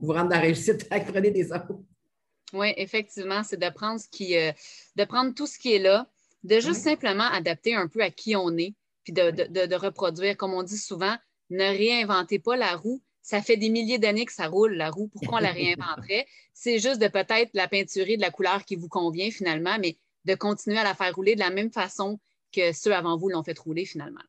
vous 0.00 0.12
rentrez 0.12 0.28
dans 0.28 0.36
la 0.36 0.40
réussite, 0.40 0.88
prenez 1.08 1.30
des 1.30 1.52
autres. 1.52 1.80
Oui, 2.52 2.72
effectivement, 2.76 3.42
c'est 3.42 3.56
de 3.56 3.68
prendre 3.70 4.00
ce 4.00 4.08
qui, 4.08 4.36
euh, 4.36 4.52
de 4.96 5.04
prendre 5.04 5.34
tout 5.34 5.46
ce 5.46 5.58
qui 5.58 5.74
est 5.74 5.80
là, 5.80 6.08
de 6.44 6.60
juste 6.60 6.82
simplement 6.82 7.24
adapter 7.24 7.74
un 7.74 7.88
peu 7.88 8.00
à 8.00 8.10
qui 8.10 8.36
on 8.36 8.56
est, 8.56 8.74
puis 9.02 9.12
de, 9.12 9.74
reproduire, 9.74 10.36
comme 10.36 10.54
on 10.54 10.62
dit 10.62 10.78
souvent, 10.78 11.16
ne 11.50 11.64
réinventez 11.64 12.38
pas 12.38 12.56
la 12.56 12.76
roue. 12.76 13.02
Ça 13.24 13.40
fait 13.40 13.56
des 13.56 13.70
milliers 13.70 13.98
d'années 13.98 14.26
que 14.26 14.34
ça 14.34 14.48
roule, 14.48 14.74
la 14.74 14.90
roue. 14.90 15.08
Pourquoi 15.08 15.38
on 15.38 15.40
la 15.40 15.50
réinventerait? 15.50 16.26
C'est 16.52 16.78
juste 16.78 17.00
de 17.00 17.08
peut-être 17.08 17.50
la 17.54 17.66
peinturer 17.68 18.18
de 18.18 18.20
la 18.20 18.30
couleur 18.30 18.66
qui 18.66 18.76
vous 18.76 18.88
convient 18.88 19.30
finalement, 19.30 19.78
mais 19.80 19.96
de 20.26 20.34
continuer 20.34 20.76
à 20.76 20.84
la 20.84 20.94
faire 20.94 21.14
rouler 21.14 21.34
de 21.34 21.40
la 21.40 21.48
même 21.48 21.72
façon 21.72 22.20
que 22.52 22.72
ceux 22.72 22.94
avant 22.94 23.16
vous 23.16 23.30
l'ont 23.30 23.42
fait 23.42 23.58
rouler 23.58 23.86
finalement. 23.86 24.20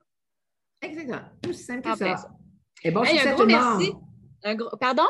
Exactement. 0.82 1.24
Tout 1.42 1.52
simple 1.52 1.82
que 1.82 1.98
ça. 1.98 2.30
Et 2.84 2.92
bon 2.92 3.04
succès 3.04 3.28
un 3.28 3.36
gros 3.36 3.46
merci. 3.46 3.92
Pardon? 4.80 5.08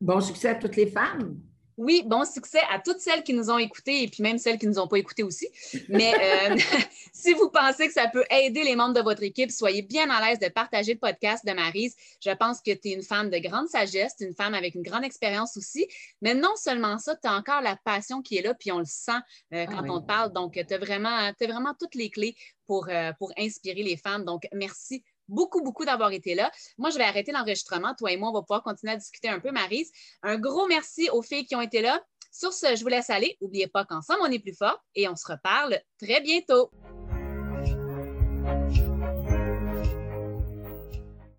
Bon 0.00 0.20
succès 0.20 0.48
à 0.50 0.54
toutes 0.54 0.76
les 0.76 0.86
femmes. 0.86 1.40
Oui, 1.76 2.02
bon 2.06 2.24
succès 2.24 2.60
à 2.70 2.78
toutes 2.78 3.00
celles 3.00 3.22
qui 3.22 3.34
nous 3.34 3.50
ont 3.50 3.58
écoutés 3.58 4.04
et 4.04 4.08
puis 4.08 4.22
même 4.22 4.38
celles 4.38 4.58
qui 4.58 4.66
ne 4.66 4.72
nous 4.72 4.78
ont 4.78 4.86
pas 4.86 4.98
écoutés 4.98 5.22
aussi. 5.22 5.48
Mais 5.88 6.14
euh, 6.14 6.56
si 7.12 7.32
vous 7.32 7.50
pensez 7.50 7.88
que 7.88 7.92
ça 7.92 8.08
peut 8.08 8.24
aider 8.30 8.62
les 8.62 8.76
membres 8.76 8.94
de 8.94 9.00
votre 9.00 9.22
équipe, 9.22 9.50
soyez 9.50 9.82
bien 9.82 10.08
à 10.10 10.24
l'aise 10.24 10.38
de 10.38 10.48
partager 10.48 10.94
le 10.94 10.98
podcast 10.98 11.44
de 11.44 11.52
Marise. 11.52 11.94
Je 12.24 12.30
pense 12.30 12.60
que 12.60 12.72
tu 12.72 12.88
es 12.88 12.92
une 12.92 13.02
femme 13.02 13.30
de 13.30 13.38
grande 13.38 13.68
sagesse, 13.68 14.14
une 14.20 14.34
femme 14.34 14.54
avec 14.54 14.74
une 14.74 14.82
grande 14.82 15.04
expérience 15.04 15.56
aussi. 15.56 15.86
Mais 16.22 16.34
non 16.34 16.54
seulement 16.56 16.98
ça, 16.98 17.16
tu 17.16 17.28
as 17.28 17.34
encore 17.34 17.60
la 17.60 17.76
passion 17.84 18.22
qui 18.22 18.36
est 18.36 18.42
là, 18.42 18.54
puis 18.54 18.70
on 18.70 18.78
le 18.78 18.84
sent 18.84 19.12
euh, 19.52 19.66
quand 19.66 19.82
ah 19.84 19.90
on 19.92 20.00
te 20.00 20.06
parle. 20.06 20.32
Donc, 20.32 20.52
tu 20.54 20.74
as 20.74 20.78
vraiment, 20.78 21.32
vraiment 21.40 21.74
toutes 21.78 21.94
les 21.94 22.10
clés 22.10 22.36
pour, 22.66 22.88
euh, 22.88 23.12
pour 23.18 23.32
inspirer 23.38 23.82
les 23.82 23.96
femmes. 23.96 24.24
Donc, 24.24 24.46
merci 24.52 25.02
beaucoup, 25.28 25.62
beaucoup 25.62 25.84
d'avoir 25.84 26.12
été 26.12 26.34
là. 26.34 26.50
Moi, 26.78 26.90
je 26.90 26.98
vais 26.98 27.04
arrêter 27.04 27.32
l'enregistrement. 27.32 27.94
Toi 27.98 28.12
et 28.12 28.16
moi, 28.16 28.30
on 28.30 28.32
va 28.32 28.42
pouvoir 28.42 28.62
continuer 28.62 28.92
à 28.92 28.96
discuter 28.96 29.28
un 29.28 29.40
peu, 29.40 29.50
Marise. 29.50 29.90
Un 30.22 30.38
gros 30.38 30.66
merci 30.66 31.08
aux 31.10 31.22
filles 31.22 31.46
qui 31.46 31.56
ont 31.56 31.62
été 31.62 31.80
là. 31.80 32.02
Sur 32.32 32.52
ce, 32.52 32.74
je 32.74 32.82
vous 32.82 32.88
laisse 32.88 33.10
aller. 33.10 33.36
N'oubliez 33.40 33.68
pas 33.68 33.84
qu'ensemble, 33.84 34.20
on 34.22 34.30
est 34.30 34.40
plus 34.40 34.56
fort 34.56 34.84
et 34.94 35.08
on 35.08 35.14
se 35.14 35.30
reparle 35.30 35.78
très 36.00 36.20
bientôt. 36.20 36.70